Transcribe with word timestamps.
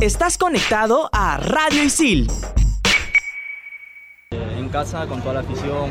Estás 0.00 0.36
conectado 0.36 1.08
a 1.12 1.36
Radio 1.38 1.84
Isil. 1.84 2.28
En 4.32 4.68
casa, 4.68 5.06
con 5.06 5.20
toda 5.20 5.34
la 5.34 5.40
afición, 5.40 5.90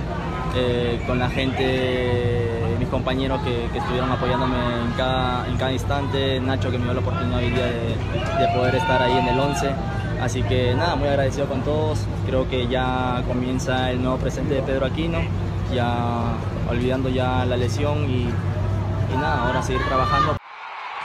eh, 0.56 1.02
con 1.08 1.20
la 1.20 1.30
gente, 1.30 2.76
mis 2.80 2.90
compañeros 2.90 3.42
que, 3.44 3.66
estuvieron 3.66 4.12
apoyándome 4.12 4.58
en 4.58 4.92
cada, 5.58 5.72
instante, 5.72 6.40
Nacho 6.42 6.70
que 6.70 6.78
me 6.78 6.84
dio 6.84 6.96
la 6.96 7.00
oportunidad 7.00 7.40
de, 7.40 7.48
de 7.48 8.54
poder 8.54 8.76
estar 8.76 9.02
ahí 9.02 9.18
en 9.18 9.28
el 9.28 9.40
11. 9.40 9.72
Así 10.22 10.44
que 10.44 10.76
nada, 10.76 10.96
muy 10.96 11.08
agradecido 11.08 11.48
con 11.48 11.62
todos. 11.64 12.00
Creo 12.26 12.50
que 12.50 12.68
ya 12.68 13.24
comienza 13.26 13.90
el 13.90 14.02
nuevo 14.02 14.18
presente 14.18 14.56
de 14.56 14.62
Pedro 14.64 14.86
Aquino, 14.86 15.20
ya 15.74 16.36
olvidando 16.70 17.10
ya 17.10 17.46
la 17.46 17.56
lesión 17.56 18.10
y 18.10 18.28
nada, 19.16 19.48
ahora 19.48 19.64
seguir 19.64 19.82
trabajando. 19.86 20.43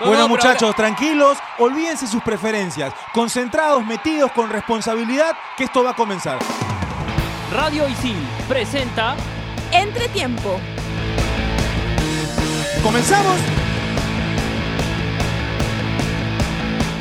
Bueno 0.05 0.29
muchachos, 0.29 0.75
tranquilos, 0.75 1.39
olvídense 1.59 2.07
sus 2.07 2.23
preferencias, 2.23 2.93
concentrados, 3.13 3.85
metidos 3.85 4.31
con 4.33 4.51
responsabilidad, 4.51 5.37
que 5.57 5.65
esto 5.65 5.83
va 5.83 5.91
a 5.91 5.97
comenzar. 5.97 6.39
Radio 7.53 7.89
Isil 7.89 8.17
presenta 8.49 9.17
Entretiempo. 9.73 10.61
¡Comenzamos! 12.83 13.39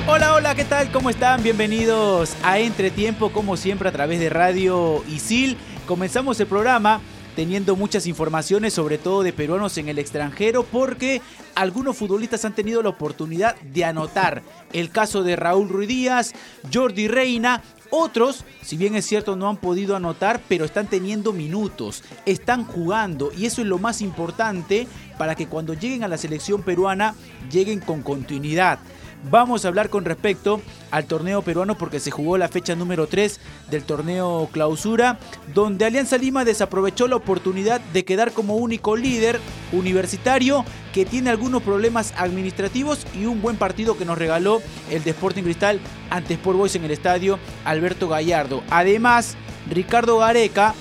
Hola, 0.10 0.36
hola, 0.36 0.56
¿qué 0.56 0.64
tal? 0.64 0.90
¿Cómo 0.92 1.10
están? 1.10 1.44
Bienvenidos 1.44 2.36
a 2.42 2.60
Entretiempo, 2.60 3.30
como 3.32 3.58
siempre 3.58 3.90
a 3.90 3.92
través 3.92 4.20
de 4.20 4.30
Radio 4.30 5.04
Isil. 5.10 5.58
Comenzamos 5.86 6.40
el 6.40 6.48
programa 6.48 7.02
teniendo 7.38 7.76
muchas 7.76 8.08
informaciones, 8.08 8.74
sobre 8.74 8.98
todo 8.98 9.22
de 9.22 9.32
peruanos 9.32 9.78
en 9.78 9.90
el 9.90 10.00
extranjero, 10.00 10.64
porque 10.64 11.22
algunos 11.54 11.96
futbolistas 11.96 12.44
han 12.46 12.56
tenido 12.56 12.82
la 12.82 12.90
oportunidad 12.90 13.56
de 13.62 13.86
anotar. 13.86 14.42
El 14.74 14.90
caso 14.90 15.22
de 15.22 15.36
Raúl 15.36 15.70
Ruiz 15.70 15.88
Díaz, 15.88 16.34
Jordi 16.74 17.08
Reina, 17.08 17.62
otros, 17.92 18.44
si 18.64 18.76
bien 18.76 18.96
es 18.96 19.06
cierto, 19.06 19.36
no 19.36 19.48
han 19.48 19.58
podido 19.58 19.96
anotar, 19.96 20.42
pero 20.50 20.66
están 20.66 20.88
teniendo 20.88 21.32
minutos, 21.32 22.04
están 22.26 22.64
jugando 22.64 23.32
y 23.38 23.46
eso 23.46 23.62
es 23.62 23.68
lo 23.68 23.78
más 23.78 24.02
importante 24.02 24.88
para 25.20 25.36
que 25.36 25.46
cuando 25.46 25.76
lleguen 25.76 26.04
a 26.04 26.08
la 26.08 26.18
selección 26.18 26.64
peruana 26.64 27.14
lleguen 27.52 27.82
con 27.82 28.02
continuidad. 28.02 28.80
Vamos 29.24 29.66
a 29.66 29.68
hablar 29.68 29.90
con 29.90 30.06
respecto 30.06 30.62
al 30.92 31.06
torneo 31.06 31.42
peruano 31.42 31.78
porque 31.78 32.00
se 32.00 32.12
jugó 32.12 32.38
la 32.38 32.48
fecha 32.48 32.76
número 32.76 33.08
3 33.08 33.40
del 33.70 33.84
torneo 33.84 34.48
clausura, 34.52 35.18
donde 35.54 35.86
Alianza 35.86 36.18
Lima 36.18 36.46
desaprovechó 36.46 37.08
la 37.08 37.18
oportunidad 37.18 37.82
de 37.82 38.06
quedar 38.06 38.32
como 38.32 38.56
único 38.56 38.96
líder 38.96 39.40
universitario 39.74 40.64
que 40.94 41.06
tiene 41.06 41.30
algunos 41.30 41.64
problemas 41.64 42.14
administrativos 42.16 43.06
y 43.14 43.26
un 43.26 43.42
buen 43.42 43.58
partido 43.58 43.98
que 43.98 44.06
nos 44.06 44.18
regaló 44.18 44.62
el 44.90 45.04
de 45.04 45.10
Sporting 45.10 45.44
Cristal 45.44 45.80
ante 46.10 46.36
Sport 46.36 46.58
Boys 46.58 46.76
en 46.76 46.86
el 46.86 46.92
estadio 46.92 47.40
Alberto 47.66 48.08
Gallardo. 48.08 48.64
Además, 48.70 49.36
Ricardo 49.70 50.20
Gareca 50.20 50.74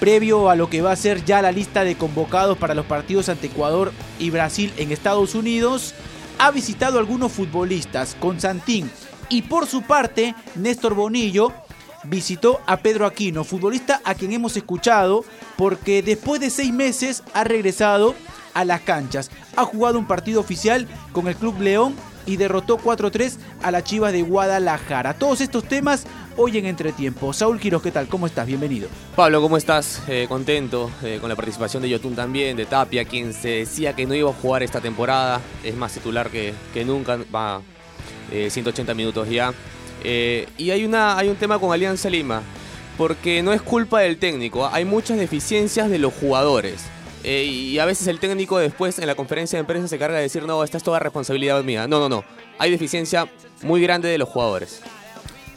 previo 0.00 0.48
a 0.48 0.56
lo 0.56 0.70
que 0.70 0.82
va 0.82 0.92
a 0.92 0.96
ser 0.96 1.24
ya 1.24 1.42
la 1.42 1.52
lista 1.52 1.84
de 1.84 1.94
convocados 1.94 2.58
para 2.58 2.74
los 2.74 2.86
partidos 2.86 3.28
ante 3.28 3.46
Ecuador 3.46 3.92
y 4.18 4.30
Brasil 4.30 4.72
en 4.78 4.92
Estados 4.92 5.34
Unidos, 5.34 5.94
ha 6.40 6.50
visitado 6.50 6.96
a 6.96 7.00
algunos 7.00 7.32
futbolistas, 7.32 8.16
con 8.18 8.40
Santín 8.40 8.90
y 9.28 9.42
por 9.42 9.66
su 9.66 9.82
parte 9.82 10.34
Néstor 10.54 10.94
Bonillo 10.94 11.52
visitó 12.04 12.60
a 12.66 12.78
Pedro 12.78 13.04
Aquino, 13.04 13.44
futbolista 13.44 14.00
a 14.04 14.14
quien 14.14 14.32
hemos 14.32 14.56
escuchado 14.56 15.22
porque 15.58 16.02
después 16.02 16.40
de 16.40 16.48
seis 16.48 16.72
meses 16.72 17.22
ha 17.34 17.44
regresado 17.44 18.14
a 18.54 18.64
las 18.64 18.80
canchas. 18.80 19.30
Ha 19.54 19.64
jugado 19.64 19.98
un 19.98 20.06
partido 20.06 20.40
oficial 20.40 20.88
con 21.12 21.28
el 21.28 21.36
Club 21.36 21.60
León 21.60 21.94
y 22.26 22.36
derrotó 22.36 22.78
4-3 22.78 23.36
a 23.62 23.70
la 23.70 23.82
Chivas 23.82 24.12
de 24.12 24.22
Guadalajara. 24.22 25.14
Todos 25.14 25.40
estos 25.40 25.64
temas 25.64 26.06
hoy 26.36 26.58
en 26.58 26.66
Entretiempo. 26.66 27.32
Saúl 27.32 27.60
Quiroz, 27.60 27.82
¿qué 27.82 27.90
tal? 27.90 28.08
¿Cómo 28.08 28.26
estás? 28.26 28.46
Bienvenido. 28.46 28.88
Pablo, 29.16 29.40
¿cómo 29.40 29.56
estás? 29.56 30.02
Eh, 30.08 30.26
contento 30.28 30.90
eh, 31.02 31.18
con 31.20 31.28
la 31.28 31.36
participación 31.36 31.82
de 31.82 31.90
Yotun 31.90 32.14
también, 32.14 32.56
de 32.56 32.66
Tapia, 32.66 33.04
quien 33.04 33.32
se 33.32 33.48
decía 33.48 33.94
que 33.94 34.06
no 34.06 34.14
iba 34.14 34.30
a 34.30 34.34
jugar 34.34 34.62
esta 34.62 34.80
temporada. 34.80 35.40
Es 35.64 35.76
más 35.76 35.92
titular 35.92 36.30
que, 36.30 36.54
que 36.72 36.84
nunca, 36.84 37.18
va 37.34 37.62
180 38.30 38.92
eh, 38.92 38.94
minutos 38.94 39.28
ya. 39.28 39.52
y 40.04 40.70
hay, 40.70 40.84
una, 40.84 41.18
hay 41.18 41.28
un 41.28 41.36
tema 41.36 41.58
con 41.58 41.72
Alianza 41.72 42.08
Lima, 42.08 42.42
porque 42.96 43.42
no 43.42 43.52
es 43.52 43.60
culpa 43.60 44.00
del 44.00 44.18
técnico, 44.18 44.68
hay 44.68 44.84
muchas 44.84 45.18
deficiencias 45.18 45.90
de 45.90 45.98
los 45.98 46.14
jugadores. 46.14 46.84
Eh, 47.22 47.44
y 47.44 47.78
a 47.78 47.84
veces 47.84 48.06
el 48.06 48.18
técnico 48.18 48.58
después 48.58 48.98
en 48.98 49.06
la 49.06 49.14
conferencia 49.14 49.58
de 49.58 49.64
prensa 49.64 49.88
se 49.88 49.98
carga 49.98 50.16
de 50.16 50.22
decir, 50.22 50.44
no, 50.44 50.64
esta 50.64 50.78
es 50.78 50.82
toda 50.82 50.98
responsabilidad 50.98 51.62
mía. 51.62 51.86
No, 51.86 52.00
no, 52.00 52.08
no. 52.08 52.24
Hay 52.58 52.70
deficiencia 52.70 53.28
muy 53.62 53.82
grande 53.82 54.08
de 54.08 54.18
los 54.18 54.28
jugadores. 54.28 54.82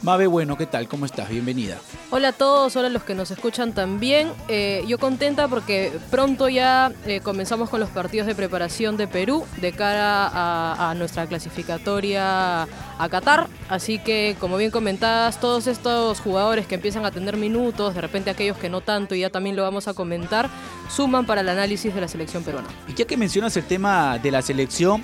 Mabe, 0.04 0.26
bueno, 0.26 0.58
¿qué 0.58 0.66
tal? 0.66 0.86
¿Cómo 0.86 1.06
estás? 1.06 1.30
Bienvenida. 1.30 1.78
Hola 2.10 2.28
a 2.28 2.32
todos, 2.32 2.76
hola 2.76 2.88
a 2.88 2.90
los 2.90 3.04
que 3.04 3.14
nos 3.14 3.30
escuchan 3.30 3.72
también. 3.72 4.30
Eh, 4.48 4.84
yo 4.86 4.98
contenta 4.98 5.48
porque 5.48 5.92
pronto 6.10 6.50
ya 6.50 6.92
eh, 7.06 7.20
comenzamos 7.20 7.70
con 7.70 7.80
los 7.80 7.88
partidos 7.88 8.26
de 8.26 8.34
preparación 8.34 8.98
de 8.98 9.08
Perú 9.08 9.46
de 9.62 9.72
cara 9.72 10.26
a, 10.26 10.90
a, 10.90 10.94
nuestra 10.94 11.26
clasificatoria 11.26 12.64
a 12.64 13.08
Qatar. 13.08 13.48
Así 13.70 13.98
que, 13.98 14.36
como 14.38 14.58
bien 14.58 14.70
comentadas, 14.70 15.40
todos 15.40 15.66
estos 15.66 16.20
jugadores 16.20 16.66
que 16.66 16.74
empiezan 16.74 17.06
a 17.06 17.10
tener 17.10 17.38
minutos, 17.38 17.94
de 17.94 18.02
repente 18.02 18.28
aquellos 18.28 18.58
que 18.58 18.68
no 18.68 18.82
tanto, 18.82 19.14
y 19.14 19.20
ya 19.20 19.30
también 19.30 19.56
lo 19.56 19.62
vamos 19.62 19.88
a 19.88 19.94
comentar, 19.94 20.50
suman 20.90 21.24
para 21.24 21.40
el 21.40 21.48
análisis 21.48 21.94
de 21.94 22.02
la 22.02 22.08
selección 22.08 22.42
peruana. 22.42 22.68
Y 22.88 22.92
ya 22.92 23.06
que 23.06 23.16
mencionas 23.16 23.56
el 23.56 23.64
tema 23.64 24.18
de 24.18 24.30
la 24.30 24.42
selección, 24.42 25.02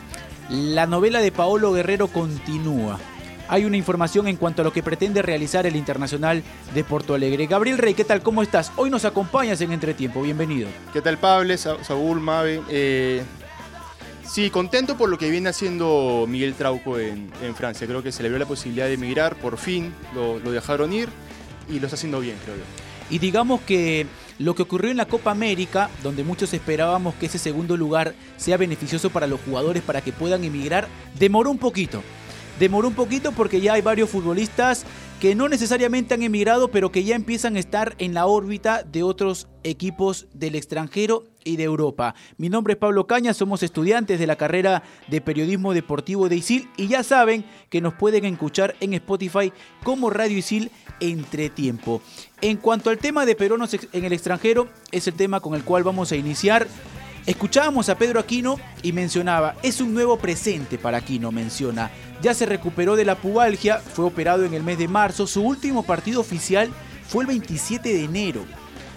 la 0.50 0.84
novela 0.84 1.20
de 1.20 1.32
Paolo 1.32 1.72
Guerrero 1.72 2.08
continúa 2.08 3.00
hay 3.50 3.64
una 3.64 3.76
información 3.76 4.28
en 4.28 4.36
cuanto 4.36 4.62
a 4.62 4.64
lo 4.64 4.72
que 4.72 4.80
pretende 4.80 5.22
realizar 5.22 5.66
el 5.66 5.74
Internacional 5.74 6.44
de 6.72 6.84
Porto 6.84 7.14
Alegre. 7.14 7.46
Gabriel 7.46 7.78
Rey, 7.78 7.94
¿qué 7.94 8.04
tal? 8.04 8.22
¿Cómo 8.22 8.42
estás? 8.42 8.70
Hoy 8.76 8.90
nos 8.90 9.04
acompañas 9.04 9.60
en 9.60 9.72
Entretiempo, 9.72 10.22
bienvenido. 10.22 10.68
¿Qué 10.92 11.02
tal, 11.02 11.18
Pablo, 11.18 11.56
Saúl, 11.58 12.20
Mabe? 12.20 12.62
Eh, 12.68 13.22
sí, 14.24 14.50
contento 14.50 14.96
por 14.96 15.08
lo 15.08 15.18
que 15.18 15.28
viene 15.28 15.48
haciendo 15.48 16.26
Miguel 16.28 16.54
Trauco 16.54 17.00
en, 17.00 17.28
Francia. 17.56 17.88
Creo 17.88 18.04
que 18.04 18.12
se 18.12 18.22
le 18.22 18.28
dio 18.28 18.38
la 18.38 18.46
posibilidad 18.46 18.86
de 18.86 18.94
emigrar, 18.94 19.34
por 19.34 19.58
fin 19.58 19.92
lo, 20.14 20.38
lo 20.38 20.52
dejaron 20.52 20.92
ir 20.92 21.08
y 21.68 21.80
lo 21.80 21.88
está 21.88 21.96
haciendo 21.96 22.20
bien, 22.20 22.36
creo 22.44 22.54
yo. 22.54 22.62
Y 23.10 23.18
digamos 23.18 23.62
que 23.62 24.06
lo 24.38 24.54
que 24.54 24.62
ocurrió 24.62 24.92
en 24.92 24.96
la 24.96 25.06
Copa 25.06 25.32
América, 25.32 25.90
donde 26.04 26.22
muchos 26.22 26.54
esperábamos 26.54 27.16
que 27.16 27.26
ese 27.26 27.38
segundo 27.38 27.76
lugar 27.76 28.14
sea 28.36 28.56
beneficioso 28.56 29.10
para 29.10 29.26
los 29.26 29.40
jugadores 29.40 29.82
para 29.82 30.02
que 30.02 30.12
puedan 30.12 30.44
emigrar, 30.44 30.86
demoró 31.18 31.50
un 31.50 31.58
poquito. 31.58 32.00
Demoró 32.60 32.88
un 32.88 32.94
poquito 32.94 33.32
porque 33.32 33.62
ya 33.62 33.72
hay 33.72 33.80
varios 33.80 34.10
futbolistas 34.10 34.84
que 35.18 35.34
no 35.34 35.48
necesariamente 35.48 36.12
han 36.12 36.22
emigrado, 36.22 36.70
pero 36.70 36.92
que 36.92 37.04
ya 37.04 37.16
empiezan 37.16 37.56
a 37.56 37.58
estar 37.58 37.94
en 37.96 38.12
la 38.12 38.26
órbita 38.26 38.82
de 38.82 39.02
otros 39.02 39.48
equipos 39.64 40.28
del 40.34 40.54
extranjero 40.54 41.24
y 41.42 41.56
de 41.56 41.64
Europa. 41.64 42.14
Mi 42.36 42.50
nombre 42.50 42.74
es 42.74 42.78
Pablo 42.78 43.06
Caña, 43.06 43.32
somos 43.32 43.62
estudiantes 43.62 44.18
de 44.18 44.26
la 44.26 44.36
carrera 44.36 44.82
de 45.08 45.22
periodismo 45.22 45.72
deportivo 45.72 46.28
de 46.28 46.36
ISIL 46.36 46.68
y 46.76 46.88
ya 46.88 47.02
saben 47.02 47.46
que 47.70 47.80
nos 47.80 47.94
pueden 47.94 48.26
escuchar 48.26 48.76
en 48.80 48.92
Spotify 48.92 49.54
como 49.82 50.10
Radio 50.10 50.36
ISIL 50.36 50.70
entre 51.00 51.48
tiempo. 51.48 52.02
En 52.42 52.58
cuanto 52.58 52.90
al 52.90 52.98
tema 52.98 53.24
de 53.24 53.36
peruanos 53.36 53.74
en 53.74 54.04
el 54.04 54.12
extranjero, 54.12 54.68
es 54.92 55.08
el 55.08 55.14
tema 55.14 55.40
con 55.40 55.54
el 55.54 55.64
cual 55.64 55.82
vamos 55.82 56.12
a 56.12 56.16
iniciar. 56.16 56.66
Escuchábamos 57.26 57.90
a 57.90 57.98
Pedro 57.98 58.18
Aquino 58.18 58.58
y 58.82 58.92
mencionaba, 58.92 59.54
es 59.62 59.80
un 59.82 59.92
nuevo 59.92 60.18
presente 60.18 60.78
para 60.78 60.98
Aquino, 60.98 61.30
menciona. 61.30 61.90
Ya 62.22 62.32
se 62.32 62.46
recuperó 62.46 62.96
de 62.96 63.04
la 63.04 63.16
pubalgia, 63.16 63.78
fue 63.78 64.06
operado 64.06 64.44
en 64.44 64.54
el 64.54 64.62
mes 64.62 64.78
de 64.78 64.88
marzo, 64.88 65.26
su 65.26 65.42
último 65.42 65.82
partido 65.82 66.20
oficial 66.20 66.70
fue 67.06 67.24
el 67.24 67.28
27 67.28 67.88
de 67.90 68.04
enero. 68.04 68.44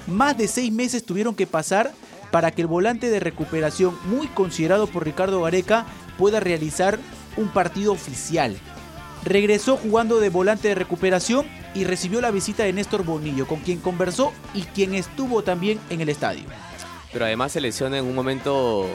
Más 0.07 0.37
de 0.37 0.47
seis 0.47 0.71
meses 0.71 1.05
tuvieron 1.05 1.35
que 1.35 1.47
pasar 1.47 1.91
para 2.31 2.51
que 2.51 2.61
el 2.61 2.67
volante 2.67 3.09
de 3.09 3.19
recuperación, 3.19 3.95
muy 4.05 4.27
considerado 4.27 4.87
por 4.87 5.03
Ricardo 5.03 5.41
Gareca, 5.41 5.85
pueda 6.17 6.39
realizar 6.39 6.99
un 7.35 7.49
partido 7.49 7.91
oficial. 7.91 8.55
Regresó 9.25 9.75
jugando 9.75 10.19
de 10.19 10.29
volante 10.29 10.69
de 10.69 10.75
recuperación 10.75 11.45
y 11.75 11.83
recibió 11.83 12.21
la 12.21 12.31
visita 12.31 12.63
de 12.63 12.73
Néstor 12.73 13.03
Bonillo, 13.03 13.47
con 13.47 13.59
quien 13.59 13.79
conversó 13.79 14.31
y 14.53 14.61
quien 14.61 14.93
estuvo 14.95 15.43
también 15.43 15.79
en 15.89 16.01
el 16.01 16.09
estadio 16.09 16.43
pero 17.13 17.25
además 17.25 17.51
se 17.51 17.61
lesiona 17.61 17.99
en 17.99 18.05
un 18.05 18.15
momento 18.15 18.89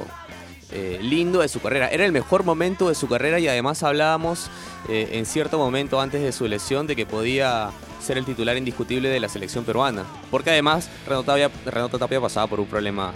eh, 0.70 0.98
lindo 1.00 1.40
de 1.40 1.48
su 1.48 1.60
carrera. 1.60 1.88
Era 1.88 2.04
el 2.04 2.12
mejor 2.12 2.44
momento 2.44 2.88
de 2.88 2.94
su 2.94 3.08
carrera 3.08 3.38
y 3.38 3.48
además 3.48 3.82
hablábamos 3.82 4.50
eh, 4.88 5.08
en 5.12 5.24
cierto 5.24 5.56
momento 5.56 6.00
antes 6.00 6.20
de 6.20 6.32
su 6.32 6.46
lesión 6.46 6.86
de 6.86 6.94
que 6.94 7.06
podía 7.06 7.70
ser 8.02 8.18
el 8.18 8.26
titular 8.26 8.56
indiscutible 8.56 9.08
de 9.08 9.20
la 9.20 9.28
selección 9.28 9.64
peruana. 9.64 10.04
Porque 10.30 10.50
además 10.50 10.90
Renato 11.06 11.98
Tapia, 11.98 12.20
pasaba 12.20 12.46
por 12.46 12.60
un 12.60 12.66
problema 12.66 13.12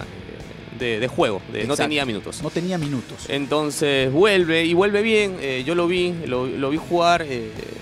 eh, 0.83 1.01
de, 1.01 1.09
juego, 1.09 1.41
de, 1.53 1.65
no 1.65 1.77
tenía 1.77 2.05
minutos. 2.05 2.43
No 2.43 2.51
tenía 2.51 2.79
minutos. 2.79 3.27
Entonces 3.29 4.13
vuelve 4.13 4.65
y 4.65 4.75
vuelve 4.75 5.03
bien. 5.03 5.37
yo 5.65 5.75
lo 5.75 5.87
vi, 5.87 6.15
lo, 6.27 6.71
vi 6.71 6.77
jugar 6.77 7.25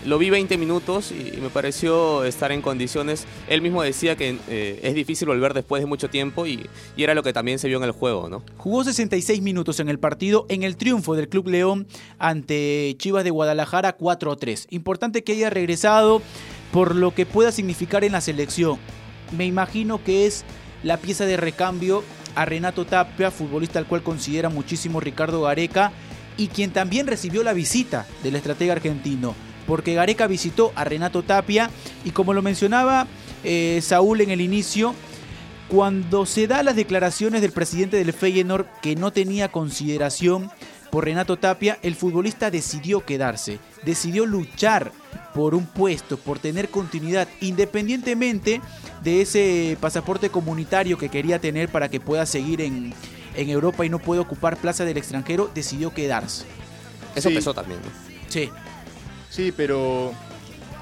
lo 0.06 0.19
vi 0.19 0.31
20 0.31 0.56
minutos 0.56 1.12
y 1.12 1.41
me 1.41 1.50
pareció 1.50 2.25
estar 2.25 2.52
en 2.52 2.62
condiciones. 2.62 3.26
Él 3.49 3.62
mismo 3.62 3.82
decía 3.82 4.17
que 4.17 4.38
eh, 4.49 4.81
es 4.82 4.94
difícil 4.94 5.29
volver 5.29 5.55
después 5.55 5.82
de 5.82 5.87
mucho 5.87 6.08
tiempo 6.08 6.47
y, 6.47 6.67
y, 6.97 7.02
era 7.02 7.14
lo 7.14 7.23
que 7.23 7.32
también 7.32 7.58
se 7.58 7.69
vio 7.69 7.79
en 7.79 7.85
el 7.85 7.93
juego, 7.93 8.29
¿no? 8.29 8.43
Jugó 8.56 8.85
66 8.85 9.43
minutos 9.43 9.81
en 9.81 9.88
el 9.88 9.99
partido 9.99 10.47
en 10.49 10.62
el 10.62 10.76
triunfo 10.76 11.14
del 11.14 11.29
Club 11.29 11.49
León 11.49 11.87
ante 12.19 12.94
Chivas 12.99 13.25
de 13.25 13.31
Guadalajara 13.31 13.97
4-3. 13.97 14.67
Importante 14.70 15.23
que 15.23 15.32
haya 15.32 15.50
regresado 15.50 16.23
por 16.73 16.94
lo 16.94 17.14
que 17.14 17.26
pueda 17.26 17.52
significar 17.52 18.05
en 18.05 18.12
la 18.12 18.20
selección. 18.20 18.79
Me 19.37 19.47
imagino 19.47 20.02
que 20.02 20.26
es 20.26 20.44
la 20.82 20.97
pieza 20.97 21.26
de 21.26 21.37
recambio 21.37 22.02
a 22.35 22.44
Renato 22.44 22.85
Tapia, 22.85 23.31
futbolista 23.31 23.79
al 23.79 23.87
cual 23.87 24.03
considera 24.03 24.49
muchísimo 24.49 25.00
Ricardo 25.00 25.43
Gareca 25.43 25.93
y 26.37 26.49
quien 26.49 26.71
también 26.71 27.06
recibió 27.06 27.43
la 27.43 27.53
visita 27.53 28.06
del 28.23 28.37
estratega 28.37 28.73
argentino, 28.73 29.35
porque 29.67 29.94
Gareca 29.94 30.27
visitó 30.27 30.73
a 30.75 30.85
Renato 30.85 31.23
Tapia 31.23 31.71
y 32.05 32.11
como 32.11 32.32
lo 32.32 32.43
mencionaba 32.43 33.06
eh, 33.44 33.81
Saúl 33.82 34.21
en 34.21 34.31
el 34.31 34.41
inicio, 34.41 34.94
cuando 35.69 36.27
se 36.27 36.47
da 36.47 36.62
las 36.62 36.75
declaraciones 36.77 37.43
del 37.43 37.53
presidente 37.53 37.97
del 37.97 38.12
Feyenoord 38.12 38.67
que 38.83 38.97
no 38.97 39.12
tenía 39.12 39.53
consideración 39.53 40.50
por 40.91 41.05
Renato 41.05 41.37
Tapia, 41.37 41.79
el 41.83 41.95
futbolista 41.95 42.51
decidió 42.51 43.05
quedarse, 43.05 43.59
decidió 43.85 44.27
luchar 44.27 44.93
por 45.35 45.55
un 45.55 45.67
puesto, 45.67 46.17
por 46.17 46.39
tener 46.39 46.69
continuidad, 46.69 47.29
independientemente 47.41 48.61
de 49.03 49.23
ese 49.23 49.77
pasaporte 49.81 50.31
comunitario 50.31 50.99
que 50.99 51.09
quería 51.09 51.39
tener 51.39 51.69
para 51.69 51.89
que 51.89 52.01
pueda 52.01 52.27
seguir 52.27 52.61
en, 52.61 52.93
en 53.37 53.49
Europa 53.49 53.87
y 53.87 53.89
no 53.89 53.99
puede 54.01 54.21
ocupar 54.21 54.57
plaza 54.57 54.85
del 54.85 54.97
extranjero, 54.97 55.51
decidió 55.55 55.95
quedarse. 55.95 56.45
Eso 57.15 57.29
sí. 57.29 57.35
pesó 57.35 57.55
también, 57.55 57.81
¿no? 57.81 57.91
Sí. 58.29 58.51
Sí, 59.31 59.53
pero 59.57 60.13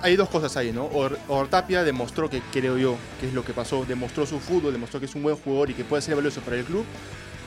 hay 0.03 0.17
dos 0.17 0.29
cosas 0.29 0.57
ahí, 0.57 0.73
¿no? 0.73 0.89
Ortapia 1.29 1.85
demostró 1.85 2.31
que, 2.31 2.41
creo 2.53 2.79
yo, 2.79 2.97
que 3.21 3.29
es 3.29 3.35
lo 3.35 3.45
que 3.45 3.53
pasó, 3.53 3.85
demostró 3.85 4.25
su 4.27 4.39
fútbol, 4.39 4.73
demostró 4.73 5.01
que 5.01 5.07
es 5.07 5.15
un 5.15 5.23
buen 5.23 5.37
jugador 5.37 5.71
y 5.71 5.75
que 5.75 5.85
puede 5.85 6.03
ser 6.03 6.17
valioso 6.17 6.41
para 6.41 6.57
el 6.57 6.65
club, 6.65 6.85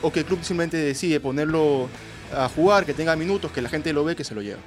o 0.02 0.12
que 0.12 0.20
el 0.20 0.26
club 0.26 0.40
simplemente 0.42 0.76
decide 0.76 1.18
ponerlo 1.18 1.88
a 2.34 2.48
jugar, 2.48 2.84
que 2.84 2.94
tenga 2.94 3.14
minutos, 3.16 3.52
que 3.52 3.62
la 3.62 3.68
gente 3.68 3.92
lo 3.92 4.04
ve, 4.04 4.16
que 4.16 4.24
se 4.24 4.34
lo 4.34 4.42
lleva. 4.42 4.60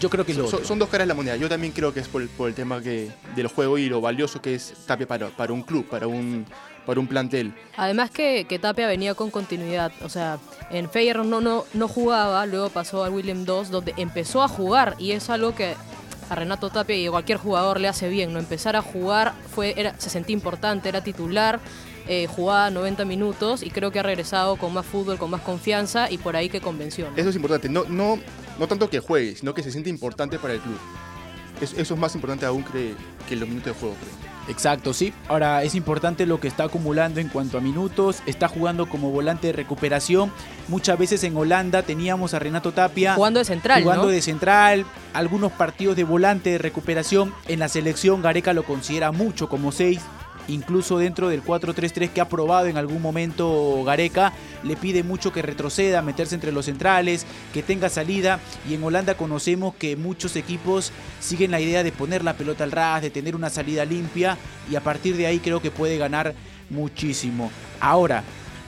Yo 0.00 0.10
creo 0.10 0.26
que 0.26 0.34
son, 0.34 0.48
son, 0.48 0.64
son, 0.64 0.78
dos 0.78 0.88
caras 0.88 1.06
de 1.06 1.08
la 1.08 1.14
moneda. 1.14 1.36
Yo 1.36 1.48
también 1.48 1.72
creo 1.72 1.94
que 1.94 2.00
es 2.00 2.08
por, 2.08 2.20
el, 2.20 2.28
por 2.28 2.48
el 2.48 2.54
tema 2.54 2.82
que, 2.82 3.10
del 3.36 3.46
juego 3.46 3.78
y 3.78 3.88
lo 3.88 4.00
valioso 4.00 4.42
que 4.42 4.54
es 4.54 4.74
Tapia 4.86 5.06
para, 5.06 5.28
para 5.28 5.52
un 5.52 5.62
club, 5.62 5.86
para 5.86 6.06
un, 6.06 6.46
para 6.84 7.00
un 7.00 7.06
plantel. 7.06 7.54
Además 7.76 8.10
que, 8.10 8.44
que, 8.48 8.58
Tapia 8.58 8.86
venía 8.86 9.14
con 9.14 9.30
continuidad, 9.30 9.92
o 10.02 10.08
sea, 10.08 10.38
en 10.70 10.90
Feyenoord 10.90 11.26
no, 11.26 11.40
no, 11.40 11.64
no 11.72 11.88
jugaba, 11.88 12.44
luego 12.46 12.70
pasó 12.70 13.04
al 13.04 13.12
William 13.12 13.44
II, 13.46 13.70
donde 13.70 13.94
empezó 13.96 14.42
a 14.42 14.48
jugar 14.48 14.96
y 14.98 15.12
es 15.12 15.30
algo 15.30 15.54
que 15.54 15.74
a 16.28 16.34
Renato 16.34 16.70
Tapia 16.70 16.96
y 16.96 17.06
a 17.06 17.10
cualquier 17.10 17.38
jugador 17.38 17.80
le 17.80 17.88
hace 17.88 18.08
bien, 18.08 18.32
no 18.32 18.38
empezar 18.38 18.76
a 18.76 18.82
jugar 18.82 19.34
fue 19.54 19.74
era, 19.76 19.98
se 19.98 20.10
sentía 20.10 20.34
importante, 20.34 20.88
era 20.88 21.02
titular, 21.02 21.60
eh, 22.08 22.26
jugaba 22.26 22.70
90 22.70 23.04
minutos 23.04 23.62
y 23.62 23.70
creo 23.70 23.90
que 23.90 24.00
ha 24.00 24.02
regresado 24.02 24.56
con 24.56 24.72
más 24.72 24.86
fútbol, 24.86 25.18
con 25.18 25.30
más 25.30 25.40
confianza 25.40 26.10
y 26.10 26.18
por 26.18 26.36
ahí 26.36 26.48
que 26.48 26.60
convenció. 26.60 27.10
¿no? 27.10 27.16
Eso 27.16 27.30
es 27.30 27.36
importante, 27.36 27.68
no, 27.68 27.84
no, 27.88 28.18
no 28.58 28.68
tanto 28.68 28.90
que 28.90 29.00
juegue, 29.00 29.36
sino 29.36 29.54
que 29.54 29.62
se 29.62 29.70
siente 29.70 29.90
importante 29.90 30.38
para 30.38 30.54
el 30.54 30.60
club. 30.60 30.78
Eso, 31.60 31.76
eso 31.78 31.94
es 31.94 32.00
más 32.00 32.14
importante 32.14 32.44
aún 32.46 32.64
que, 32.64 32.94
que 33.28 33.36
los 33.36 33.48
minutos 33.48 33.74
de 33.74 33.80
juego, 33.80 33.96
creo. 33.96 34.34
Exacto, 34.48 34.92
sí. 34.92 35.12
Ahora 35.28 35.62
es 35.62 35.74
importante 35.74 36.26
lo 36.26 36.40
que 36.40 36.48
está 36.48 36.64
acumulando 36.64 37.20
en 37.20 37.28
cuanto 37.28 37.58
a 37.58 37.60
minutos. 37.60 38.22
Está 38.26 38.48
jugando 38.48 38.88
como 38.88 39.10
volante 39.10 39.48
de 39.48 39.52
recuperación. 39.52 40.30
Muchas 40.68 40.98
veces 40.98 41.24
en 41.24 41.36
Holanda 41.36 41.82
teníamos 41.82 42.34
a 42.34 42.38
Renato 42.38 42.72
Tapia. 42.72 43.14
Jugando 43.14 43.38
de 43.38 43.44
central. 43.44 43.82
Jugando 43.82 44.06
¿no? 44.06 44.10
de 44.10 44.22
central. 44.22 44.84
Algunos 45.12 45.52
partidos 45.52 45.96
de 45.96 46.04
volante 46.04 46.50
de 46.50 46.58
recuperación. 46.58 47.32
En 47.48 47.58
la 47.58 47.68
selección 47.68 48.22
Gareca 48.22 48.52
lo 48.52 48.64
considera 48.64 49.12
mucho 49.12 49.48
como 49.48 49.72
6. 49.72 50.00
Incluso 50.48 50.98
dentro 50.98 51.28
del 51.28 51.42
4-3-3 51.42 52.10
que 52.10 52.20
ha 52.20 52.28
probado 52.28 52.66
en 52.66 52.76
algún 52.76 53.00
momento 53.00 53.82
Gareca, 53.84 54.32
le 54.62 54.76
pide 54.76 55.02
mucho 55.02 55.32
que 55.32 55.42
retroceda, 55.42 56.02
meterse 56.02 56.34
entre 56.34 56.52
los 56.52 56.66
centrales, 56.66 57.26
que 57.52 57.62
tenga 57.62 57.88
salida. 57.88 58.40
Y 58.68 58.74
en 58.74 58.84
Holanda 58.84 59.14
conocemos 59.14 59.74
que 59.74 59.96
muchos 59.96 60.36
equipos 60.36 60.92
siguen 61.20 61.50
la 61.50 61.60
idea 61.60 61.82
de 61.82 61.92
poner 61.92 62.24
la 62.24 62.34
pelota 62.34 62.64
al 62.64 62.72
ras, 62.72 63.02
de 63.02 63.10
tener 63.10 63.34
una 63.34 63.50
salida 63.50 63.84
limpia. 63.84 64.36
Y 64.70 64.76
a 64.76 64.82
partir 64.82 65.16
de 65.16 65.26
ahí 65.26 65.38
creo 65.38 65.60
que 65.60 65.70
puede 65.70 65.96
ganar 65.96 66.34
muchísimo. 66.70 67.50
Ahora, 67.80 68.22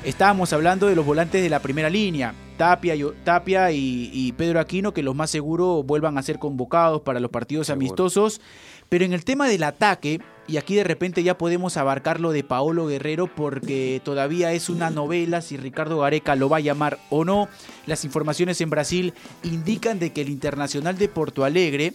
estábamos 0.05 0.53
hablando 0.53 0.87
de 0.87 0.97
los 0.97 1.05
volantes 1.05 1.43
de 1.43 1.51
la 1.51 1.61
primera 1.61 1.91
línea. 1.91 2.35
Tapia, 2.57 2.95
y, 2.95 3.05
Tapia 3.23 3.71
y, 3.71 4.11
y, 4.15 4.33
Pedro 4.33 4.61
Aquino, 4.61 4.95
que 4.95 5.03
los 5.03 5.15
más 5.15 5.31
seguro 5.31 5.83
vuelvan 5.83 6.17
a 6.17 6.23
ser 6.23 6.39
convocados 6.39 7.03
para 7.03 7.21
los 7.21 7.31
partidos 7.31 7.67
Seguro. 7.67 7.85
amistosos. 7.85 8.41
Pero 8.89 9.05
en 9.05 9.13
el 9.13 9.25
tema 9.25 9.47
del 9.47 9.63
ataque, 9.63 10.21
y 10.49 10.59
aquí 10.59 10.75
de 10.75 10.85
repente 10.85 11.23
ya 11.23 11.39
podemos 11.39 11.77
abarcar 11.77 12.21
lo 12.21 12.31
de 12.31 12.45
Paolo 12.45 12.87
Guerrero 12.87 13.27
porque 13.27 14.01
todavía 14.05 14.53
es 14.53 14.69
una 14.69 14.91
novela 14.91 15.41
si 15.41 15.57
Ricardo 15.57 15.99
Gareca 16.01 16.37
lo 16.37 16.49
va 16.49 16.59
a 16.59 16.61
llamar 16.61 16.99
o 17.11 17.25
no. 17.25 17.49
Las 17.87 18.05
informaciones 18.05 18.61
en 18.61 18.71
Brasil 18.71 19.15
indican 19.43 19.99
de 19.99 20.13
que 20.13 20.23
el 20.23 20.29
Internacional 20.29 20.99
de 20.99 21.09
Porto 21.09 21.45
Alegre 21.45 21.95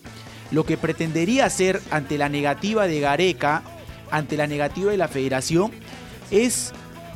lo 0.52 0.66
que 0.66 0.78
pretendería 0.78 1.46
hacer 1.46 1.82
ante 1.92 2.18
la 2.18 2.28
negativa 2.28 2.88
de 2.88 3.00
Gareca, 3.00 3.64
ante 4.12 4.36
la 4.36 4.48
negativa 4.48 4.92
de 4.92 4.98
la 4.98 5.08
federación, 5.08 5.72
es 6.30 6.74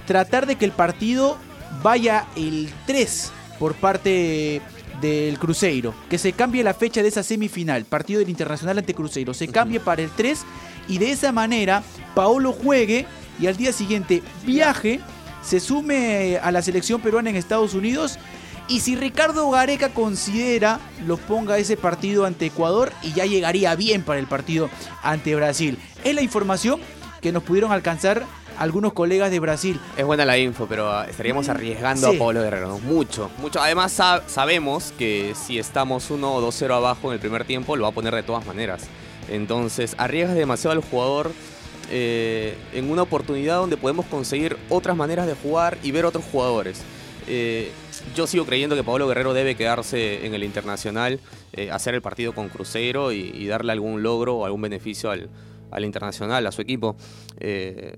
tratar 0.07 0.45
de 0.45 0.55
que 0.55 0.65
el 0.65 0.71
partido 0.71 1.37
vaya 1.83 2.27
el 2.37 2.69
3 2.85 3.31
por 3.59 3.75
parte 3.75 4.61
del 5.01 5.37
Cruzeiro, 5.39 5.93
que 6.09 6.17
se 6.17 6.33
cambie 6.33 6.63
la 6.63 6.73
fecha 6.73 7.01
de 7.01 7.09
esa 7.09 7.23
semifinal, 7.23 7.85
partido 7.85 8.19
del 8.19 8.29
Internacional 8.29 8.77
ante 8.77 8.93
Cruzeiro, 8.93 9.33
se 9.33 9.47
cambie 9.47 9.79
para 9.79 10.01
el 10.01 10.09
3 10.09 10.43
y 10.87 10.97
de 10.97 11.11
esa 11.11 11.31
manera 11.31 11.83
Paolo 12.13 12.51
juegue 12.51 13.05
y 13.39 13.47
al 13.47 13.57
día 13.57 13.73
siguiente 13.73 14.23
viaje, 14.45 14.99
se 15.43 15.59
sume 15.59 16.37
a 16.41 16.51
la 16.51 16.61
selección 16.61 17.01
peruana 17.01 17.29
en 17.29 17.35
Estados 17.35 17.73
Unidos 17.73 18.17
y 18.67 18.79
si 18.79 18.95
Ricardo 18.95 19.49
Gareca 19.51 19.89
considera, 19.89 20.79
lo 21.05 21.17
ponga 21.17 21.57
ese 21.57 21.77
partido 21.77 22.25
ante 22.25 22.47
Ecuador 22.47 22.91
y 23.03 23.13
ya 23.13 23.25
llegaría 23.25 23.75
bien 23.75 24.01
para 24.01 24.19
el 24.19 24.25
partido 24.25 24.69
ante 25.03 25.35
Brasil. 25.35 25.77
Es 26.03 26.15
la 26.15 26.21
información 26.21 26.79
que 27.21 27.31
nos 27.31 27.43
pudieron 27.43 27.71
alcanzar 27.71 28.25
algunos 28.57 28.93
colegas 28.93 29.31
de 29.31 29.39
Brasil. 29.39 29.79
Es 29.97 30.05
buena 30.05 30.25
la 30.25 30.37
info, 30.37 30.67
pero 30.67 31.03
estaríamos 31.03 31.49
arriesgando 31.49 32.09
sí. 32.09 32.15
a 32.15 32.19
Pablo 32.19 32.41
Guerrero, 32.41 32.67
¿no? 32.67 32.79
Mucho, 32.79 33.29
mucho. 33.39 33.61
Además 33.61 33.91
sab 33.91 34.27
sabemos 34.29 34.93
que 34.97 35.33
si 35.35 35.59
estamos 35.59 36.09
1 36.09 36.35
o 36.35 36.41
2-0 36.41 36.73
abajo 36.73 37.09
en 37.09 37.13
el 37.13 37.19
primer 37.19 37.45
tiempo, 37.45 37.75
lo 37.75 37.83
va 37.83 37.89
a 37.89 37.93
poner 37.93 38.13
de 38.15 38.23
todas 38.23 38.45
maneras. 38.45 38.83
Entonces, 39.29 39.95
arriesgas 39.97 40.35
demasiado 40.35 40.73
al 40.73 40.83
jugador 40.83 41.31
eh, 41.89 42.55
en 42.73 42.89
una 42.91 43.03
oportunidad 43.03 43.57
donde 43.57 43.77
podemos 43.77 44.05
conseguir 44.05 44.57
otras 44.69 44.95
maneras 44.95 45.27
de 45.27 45.33
jugar 45.35 45.77
y 45.83 45.91
ver 45.91 46.05
otros 46.05 46.23
jugadores. 46.31 46.81
Eh, 47.27 47.71
yo 48.15 48.27
sigo 48.27 48.45
creyendo 48.45 48.75
que 48.75 48.83
Pablo 48.83 49.07
Guerrero 49.07 49.33
debe 49.33 49.55
quedarse 49.55 50.25
en 50.25 50.35
el 50.35 50.43
Internacional, 50.43 51.19
eh, 51.53 51.71
hacer 51.71 51.95
el 51.95 52.01
partido 52.01 52.33
con 52.33 52.49
Cruzeiro 52.49 53.11
y, 53.11 53.31
y, 53.33 53.47
darle 53.47 53.71
algún 53.71 54.03
logro 54.03 54.35
o 54.35 54.45
algún 54.45 54.61
beneficio 54.61 55.09
al, 55.09 55.29
al 55.71 55.85
Internacional, 55.85 56.45
a 56.47 56.51
su 56.51 56.61
equipo. 56.61 56.95
Eh, 57.39 57.95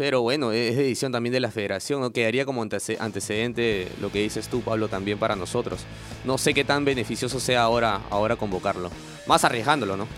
pero 0.00 0.22
bueno, 0.22 0.50
es 0.50 0.78
decisión 0.78 1.12
también 1.12 1.34
de 1.34 1.40
la 1.40 1.50
federación, 1.50 2.00
¿no? 2.00 2.10
quedaría 2.10 2.46
como 2.46 2.62
antecedente 2.62 3.86
lo 4.00 4.10
que 4.10 4.20
dices 4.20 4.48
tú, 4.48 4.62
Pablo, 4.62 4.88
también 4.88 5.18
para 5.18 5.36
nosotros. 5.36 5.80
No 6.24 6.38
sé 6.38 6.54
qué 6.54 6.64
tan 6.64 6.86
beneficioso 6.86 7.38
sea 7.38 7.64
ahora, 7.64 8.00
ahora 8.08 8.36
convocarlo, 8.36 8.90
más 9.26 9.44
arriesgándolo, 9.44 9.98
¿no? 9.98 10.08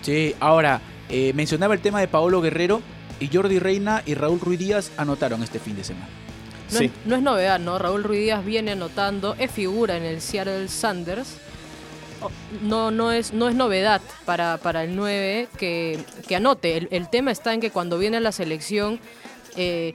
Sí, 0.00 0.34
ahora, 0.40 0.80
eh, 1.10 1.34
mencionaba 1.34 1.74
el 1.74 1.80
tema 1.80 2.00
de 2.00 2.08
Paolo 2.08 2.40
Guerrero 2.40 2.80
y 3.20 3.28
Jordi 3.28 3.58
Reina 3.58 4.02
y 4.06 4.14
Raúl 4.14 4.40
Ruiz 4.40 4.58
Díaz 4.58 4.90
anotaron 4.96 5.42
este 5.42 5.58
fin 5.58 5.76
de 5.76 5.84
semana. 5.84 6.08
No, 6.72 6.78
sí. 6.78 6.86
es, 6.86 6.92
no 7.04 7.16
es 7.16 7.20
novedad, 7.20 7.60
¿no? 7.60 7.78
Raúl 7.78 8.04
Ruiz 8.04 8.20
Díaz 8.20 8.42
viene 8.42 8.72
anotando, 8.72 9.36
es 9.38 9.50
figura 9.50 9.98
en 9.98 10.04
el 10.04 10.22
Seattle 10.22 10.66
Sanders. 10.68 11.36
No, 12.62 12.90
no, 12.90 13.12
es, 13.12 13.32
no 13.32 13.48
es 13.48 13.54
novedad 13.54 14.00
para, 14.24 14.58
para 14.58 14.84
el 14.84 14.96
9 14.96 15.48
que, 15.58 15.98
que 16.26 16.36
anote. 16.36 16.88
El, 16.90 17.08
tema 17.08 17.30
está 17.30 17.54
en 17.54 17.60
que 17.60 17.70
cuando 17.70 17.98
viene 17.98 18.20
la 18.20 18.32
selección 18.32 19.00
eh, 19.56 19.94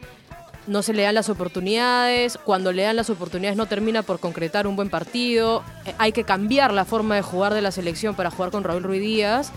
no 0.68 0.82
se 0.84 0.94
le 0.94 1.04
dan 1.04 1.16
las 1.16 1.30
oportunidades, 1.30 2.38
cuando 2.38 2.72
le 2.72 2.84
dan 2.84 2.96
las 2.96 3.10
oportunidades 3.10 3.58
no 3.58 3.66
termina 3.66 4.04
por 4.04 4.20
concretar 4.20 4.68
un 4.68 4.76
buen 4.76 4.90
partido, 4.90 5.64
eh, 5.86 5.94
hay 5.98 6.12
que 6.12 6.24
cambiar 6.24 6.74
la 6.74 6.86
forma 6.86 7.16
de 7.16 7.22
jugar 7.22 7.54
de 7.54 7.62
la 7.62 7.72
selección 7.72 8.16
para 8.16 8.32
jugar 8.32 8.52
con 8.52 8.64
Raúl 8.64 8.84
Ruiz 8.84 9.02
Díaz. 9.02 9.52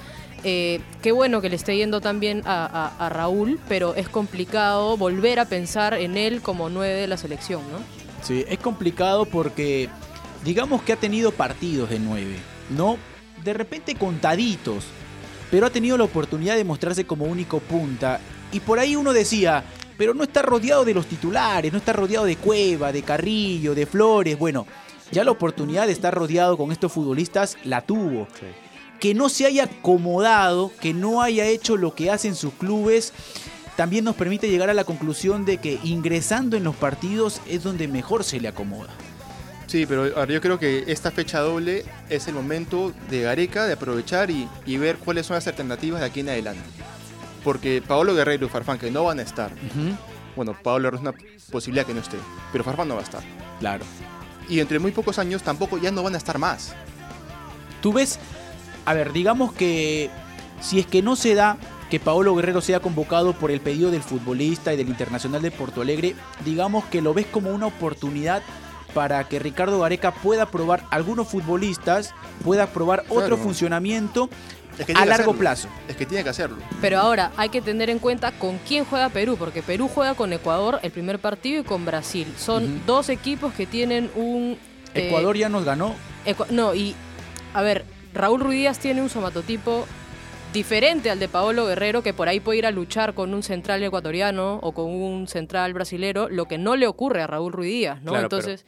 Eh, 0.46 0.80
qué 1.02 1.10
bueno 1.10 1.40
que 1.40 1.48
le 1.48 1.56
esté 1.56 1.74
yendo 1.76 2.02
también 2.02 2.42
a, 2.44 3.08
Raúl, 3.10 3.58
pero 3.66 3.94
es 3.94 4.10
complicado 4.10 4.96
volver 4.98 5.40
a 5.40 5.46
pensar 5.46 5.94
en 5.94 6.18
él 6.18 6.42
como 6.42 6.68
nueve 6.68 6.94
de 6.94 7.06
la 7.06 7.16
selección, 7.16 7.62
¿no? 7.72 7.78
Sí, 8.22 8.44
es 8.46 8.58
complicado 8.58 9.24
porque 9.24 9.88
digamos 10.44 10.82
que 10.82 10.92
ha 10.92 10.96
tenido 10.96 11.32
partidos 11.32 11.88
de 11.88 11.98
nueve, 11.98 12.36
¿no? 12.70 12.98
De 13.42 13.52
repente 13.52 13.94
contaditos, 13.94 14.84
pero 15.50 15.66
ha 15.66 15.70
tenido 15.70 15.96
la 15.96 16.04
oportunidad 16.04 16.56
de 16.56 16.64
mostrarse 16.64 17.04
como 17.04 17.24
único 17.26 17.60
punta. 17.60 18.20
Y 18.52 18.60
por 18.60 18.78
ahí 18.78 18.96
uno 18.96 19.12
decía, 19.12 19.64
pero 19.96 20.14
no 20.14 20.24
está 20.24 20.42
rodeado 20.42 20.84
de 20.84 20.94
los 20.94 21.06
titulares, 21.06 21.72
no 21.72 21.78
está 21.78 21.92
rodeado 21.92 22.24
de 22.24 22.36
Cueva, 22.36 22.92
de 22.92 23.02
Carrillo, 23.02 23.74
de 23.74 23.86
Flores. 23.86 24.38
Bueno, 24.38 24.66
ya 25.10 25.24
la 25.24 25.30
oportunidad 25.30 25.86
de 25.86 25.92
estar 25.92 26.14
rodeado 26.14 26.56
con 26.56 26.72
estos 26.72 26.92
futbolistas 26.92 27.56
la 27.64 27.82
tuvo. 27.82 28.26
Sí. 28.38 28.46
que 29.00 29.12
no 29.12 29.28
se 29.28 29.44
haya 29.44 29.64
acomodado, 29.64 30.72
que 30.80 30.94
no 30.94 31.20
haya 31.20 31.46
hecho 31.46 31.76
lo 31.76 31.94
que 31.94 32.10
hacen 32.10 32.34
sus 32.34 32.54
clubes, 32.54 33.12
también 33.76 34.04
nos 34.04 34.14
permite 34.14 34.48
llegar 34.48 34.70
a 34.70 34.74
la 34.74 34.84
conclusión 34.84 35.44
de 35.44 35.58
que 35.58 35.78
ingresando 35.82 36.56
en 36.56 36.64
los 36.64 36.74
partidos 36.76 37.42
es 37.46 37.62
donde 37.62 37.86
mejor 37.86 38.24
se 38.24 38.40
le 38.40 38.48
acomoda. 38.48 38.94
Sí, 39.66 39.86
pero 39.86 40.04
ahora 40.16 40.32
yo 40.32 40.40
creo 40.40 40.58
que 40.58 40.84
esta 40.88 41.10
fecha 41.10 41.40
doble 41.40 41.84
es 42.08 42.28
el 42.28 42.34
momento 42.34 42.92
de 43.10 43.22
Gareca 43.22 43.64
de 43.64 43.72
aprovechar 43.72 44.30
y, 44.30 44.48
y 44.66 44.76
ver 44.76 44.98
cuáles 44.98 45.26
son 45.26 45.34
las 45.34 45.46
alternativas 45.46 46.00
de 46.00 46.06
aquí 46.06 46.20
en 46.20 46.28
adelante. 46.28 46.62
Porque 47.42 47.82
Paolo 47.86 48.14
Guerrero 48.14 48.46
y 48.46 48.48
Farfán, 48.48 48.78
que 48.78 48.90
no 48.90 49.04
van 49.04 49.18
a 49.18 49.22
estar, 49.22 49.50
bueno, 50.36 50.56
Paolo 50.62 50.88
es 50.88 51.00
una 51.00 51.12
posibilidad 51.50 51.86
que 51.86 51.94
no 51.94 52.00
esté, 52.00 52.16
pero 52.52 52.64
Farfán 52.64 52.88
no 52.88 52.94
va 52.94 53.00
a 53.00 53.04
estar. 53.04 53.22
Claro. 53.60 53.84
Y 54.48 54.60
entre 54.60 54.78
muy 54.78 54.92
pocos 54.92 55.18
años 55.18 55.42
tampoco 55.42 55.78
ya 55.78 55.90
no 55.90 56.02
van 56.02 56.14
a 56.14 56.18
estar 56.18 56.38
más. 56.38 56.74
Tú 57.80 57.92
ves, 57.92 58.18
a 58.84 58.94
ver, 58.94 59.12
digamos 59.12 59.52
que 59.52 60.10
si 60.60 60.78
es 60.78 60.86
que 60.86 61.02
no 61.02 61.16
se 61.16 61.34
da 61.34 61.58
que 61.90 62.00
Paolo 62.00 62.34
Guerrero 62.34 62.60
sea 62.60 62.80
convocado 62.80 63.34
por 63.34 63.50
el 63.50 63.60
pedido 63.60 63.90
del 63.90 64.02
futbolista 64.02 64.72
y 64.72 64.76
del 64.76 64.88
Internacional 64.88 65.42
de 65.42 65.50
Porto 65.50 65.82
Alegre, 65.82 66.14
digamos 66.44 66.84
que 66.86 67.02
lo 67.02 67.12
ves 67.14 67.26
como 67.26 67.50
una 67.50 67.66
oportunidad 67.66 68.42
para 68.94 69.24
que 69.24 69.38
Ricardo 69.38 69.80
Gareca 69.80 70.12
pueda 70.12 70.46
probar 70.46 70.84
algunos 70.90 71.28
futbolistas, 71.28 72.14
pueda 72.44 72.66
probar 72.68 73.04
otro 73.08 73.36
funcionamiento 73.36 74.30
Es 74.78 74.86
que 74.86 74.92
a 74.92 75.04
largo 75.04 75.12
hacerlo. 75.14 75.32
plazo. 75.34 75.68
Es 75.88 75.96
que 75.96 76.06
tiene 76.06 76.24
que 76.24 76.30
hacerlo. 76.30 76.56
Pero 76.80 76.98
ahora 76.98 77.32
hay 77.36 77.48
que 77.48 77.60
tener 77.60 77.90
en 77.90 77.98
cuenta 77.98 78.32
con 78.32 78.58
quién 78.66 78.84
juega 78.84 79.08
Perú, 79.08 79.36
porque 79.38 79.62
Perú 79.62 79.90
juega 79.92 80.14
con 80.14 80.32
Ecuador 80.32 80.78
el 80.82 80.90
primer 80.90 81.18
partido 81.18 81.60
y 81.60 81.64
con 81.64 81.84
Brasil. 81.84 82.32
Son 82.38 82.82
dos 82.86 83.08
equipos 83.08 83.52
que 83.52 83.66
tienen 83.66 84.10
un... 84.14 84.56
eh, 84.94 85.08
Ecuador 85.08 85.36
ya 85.36 85.48
nos 85.48 85.64
ganó. 85.64 85.94
No, 86.50 86.74
y 86.74 86.94
a 87.52 87.62
ver, 87.62 87.84
Raúl 88.14 88.40
Ruiz 88.40 88.58
Díaz 88.60 88.78
tiene 88.78 89.02
un 89.02 89.10
somatotipo 89.10 89.86
diferente 90.54 91.10
al 91.10 91.18
de 91.18 91.28
Paolo 91.28 91.66
Guerrero, 91.66 92.02
que 92.02 92.14
por 92.14 92.28
ahí 92.28 92.40
puede 92.40 92.58
ir 92.60 92.66
a 92.66 92.70
luchar 92.70 93.12
con 93.12 93.34
un 93.34 93.42
central 93.42 93.82
ecuatoriano 93.82 94.60
o 94.62 94.72
con 94.72 94.86
un 94.86 95.26
central 95.28 95.74
brasilero, 95.74 96.28
lo 96.30 96.46
que 96.46 96.56
no 96.56 96.76
le 96.76 96.86
ocurre 96.86 97.20
a 97.20 97.26
Raúl 97.26 97.52
Ruiz 97.52 97.70
Díaz, 97.72 98.00
¿no? 98.02 98.12
Claro, 98.12 98.28
pero- 98.28 98.40
Entonces, 98.42 98.66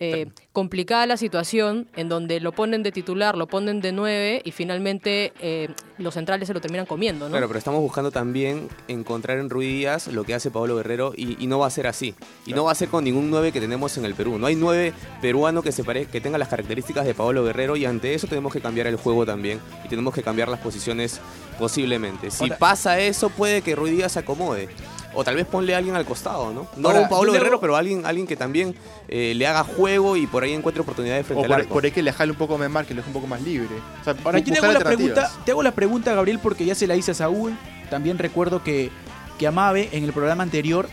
eh, 0.00 0.26
complicada 0.52 1.06
la 1.06 1.16
situación 1.16 1.86
en 1.94 2.08
donde 2.08 2.40
lo 2.40 2.50
ponen 2.52 2.82
de 2.82 2.90
titular, 2.92 3.36
lo 3.36 3.46
ponen 3.46 3.80
de 3.80 3.92
nueve 3.92 4.42
y 4.44 4.50
finalmente 4.50 5.32
eh, 5.40 5.68
los 5.98 6.14
centrales 6.14 6.48
se 6.48 6.54
lo 6.54 6.60
terminan 6.60 6.84
comiendo, 6.86 7.26
¿no? 7.26 7.30
Claro, 7.30 7.46
pero 7.46 7.58
estamos 7.58 7.80
buscando 7.80 8.10
también 8.10 8.68
encontrar 8.88 9.38
en 9.38 9.48
Ruiz 9.50 9.68
Díaz 9.68 10.08
lo 10.08 10.24
que 10.24 10.34
hace 10.34 10.50
Pablo 10.50 10.76
Guerrero 10.76 11.12
y, 11.16 11.42
y 11.42 11.46
no 11.46 11.60
va 11.60 11.68
a 11.68 11.70
ser 11.70 11.86
así. 11.86 12.14
Y 12.44 12.52
no 12.54 12.64
va 12.64 12.72
a 12.72 12.74
ser 12.74 12.88
con 12.88 13.04
ningún 13.04 13.30
9 13.30 13.52
que 13.52 13.60
tenemos 13.60 13.96
en 13.96 14.04
el 14.04 14.14
Perú. 14.14 14.36
No 14.38 14.46
hay 14.46 14.56
9 14.56 14.92
peruano 15.22 15.62
que, 15.62 15.70
se 15.72 15.84
pare- 15.84 16.06
que 16.06 16.20
tenga 16.20 16.38
las 16.38 16.48
características 16.48 17.06
de 17.06 17.14
Pablo 17.14 17.44
Guerrero 17.44 17.76
y 17.76 17.84
ante 17.84 18.14
eso 18.14 18.26
tenemos 18.26 18.52
que 18.52 18.60
cambiar 18.60 18.88
el 18.88 18.96
juego 18.96 19.24
también 19.24 19.60
y 19.84 19.88
tenemos 19.88 20.12
que 20.12 20.22
cambiar 20.22 20.48
las 20.48 20.58
posiciones 20.60 21.20
posiblemente. 21.58 22.30
Si 22.30 22.44
Ahora- 22.44 22.58
pasa 22.58 22.98
eso, 23.00 23.30
puede 23.30 23.62
que 23.62 23.74
Ruiz 23.76 23.92
Díaz 23.96 24.12
se 24.12 24.18
acomode. 24.18 24.68
O 25.14 25.22
tal 25.24 25.36
vez 25.36 25.46
ponle 25.46 25.74
a 25.74 25.78
alguien 25.78 25.94
al 25.96 26.04
costado, 26.04 26.52
¿no? 26.52 26.66
No 26.76 26.88
Ahora, 26.88 27.00
un 27.02 27.08
Pablo 27.08 27.32
le- 27.32 27.38
Guerrero, 27.38 27.60
pero 27.60 27.76
alguien, 27.76 28.04
alguien 28.04 28.26
que 28.26 28.36
también 28.36 28.74
eh, 29.08 29.32
le 29.36 29.46
haga 29.46 29.62
juego 29.64 30.16
y 30.16 30.26
por 30.26 30.42
ahí 30.42 30.52
encuentre 30.52 30.82
oportunidades 30.82 31.24
O 31.24 31.26
frente 31.26 31.44
al 31.44 31.48
por, 31.48 31.60
arco. 31.60 31.74
por 31.74 31.84
ahí 31.84 31.90
que 31.92 32.02
le 32.02 32.12
jale 32.12 32.32
un 32.32 32.38
poco 32.38 32.58
más 32.58 32.68
mar, 32.70 32.84
que 32.86 32.94
lo 32.94 32.98
deje 32.98 33.08
un 33.10 33.14
poco 33.14 33.26
más 33.26 33.40
libre. 33.42 33.68
O 34.00 34.04
sea, 34.04 34.14
Ahora, 34.24 34.38
yo 34.40 34.52
te 34.52 34.58
hago, 34.58 34.72
la 34.72 34.80
pregunta, 34.80 35.30
te 35.44 35.50
hago 35.52 35.62
la 35.62 35.72
pregunta, 35.72 36.14
Gabriel, 36.14 36.38
porque 36.42 36.64
ya 36.64 36.74
se 36.74 36.86
la 36.86 36.96
hice 36.96 37.12
a 37.12 37.14
Saúl. 37.14 37.56
También 37.90 38.18
recuerdo 38.18 38.62
que, 38.62 38.90
que 39.38 39.46
Amabe 39.46 39.88
en 39.92 40.04
el 40.04 40.12
programa 40.12 40.42
anterior, 40.42 40.88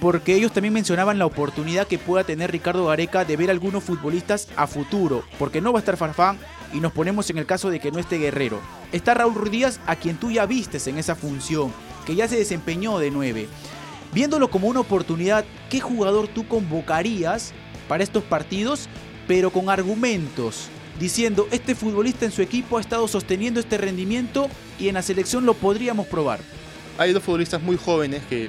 porque 0.00 0.34
ellos 0.34 0.52
también 0.52 0.74
mencionaban 0.74 1.18
la 1.18 1.26
oportunidad 1.26 1.86
que 1.86 1.98
pueda 1.98 2.24
tener 2.24 2.52
Ricardo 2.52 2.86
Gareca 2.86 3.24
de 3.24 3.36
ver 3.36 3.50
algunos 3.50 3.82
futbolistas 3.82 4.48
a 4.56 4.66
futuro, 4.66 5.24
porque 5.38 5.60
no 5.60 5.72
va 5.72 5.78
a 5.78 5.80
estar 5.80 5.96
Farfán 5.96 6.38
y 6.72 6.80
nos 6.80 6.92
ponemos 6.92 7.30
en 7.30 7.38
el 7.38 7.46
caso 7.46 7.70
de 7.70 7.80
que 7.80 7.90
no 7.92 7.98
esté 7.98 8.18
Guerrero. 8.18 8.60
Está 8.92 9.14
Raúl 9.14 9.34
Ruiz 9.34 9.50
Díaz, 9.52 9.80
a 9.86 9.96
quien 9.96 10.16
tú 10.16 10.30
ya 10.30 10.44
vistes 10.44 10.86
en 10.88 10.98
esa 10.98 11.14
función, 11.14 11.72
que 12.04 12.14
ya 12.14 12.28
se 12.28 12.36
desempeñó 12.36 12.98
de 12.98 13.10
9. 13.10 13.48
Viéndolo 14.12 14.48
como 14.48 14.68
una 14.68 14.80
oportunidad, 14.80 15.44
¿qué 15.68 15.80
jugador 15.80 16.28
tú 16.28 16.46
convocarías 16.46 17.52
para 17.88 18.04
estos 18.04 18.22
partidos, 18.22 18.88
pero 19.26 19.50
con 19.50 19.68
argumentos? 19.70 20.68
Diciendo, 21.00 21.48
este 21.50 21.74
futbolista 21.74 22.24
en 22.24 22.30
su 22.30 22.40
equipo 22.40 22.78
ha 22.78 22.80
estado 22.80 23.08
sosteniendo 23.08 23.58
este 23.58 23.78
rendimiento 23.78 24.48
y 24.78 24.88
en 24.88 24.94
la 24.94 25.02
selección 25.02 25.44
lo 25.44 25.54
podríamos 25.54 26.06
probar. 26.06 26.38
Hay 26.98 27.12
dos 27.12 27.24
futbolistas 27.24 27.60
muy 27.60 27.76
jóvenes 27.76 28.22
que 28.30 28.48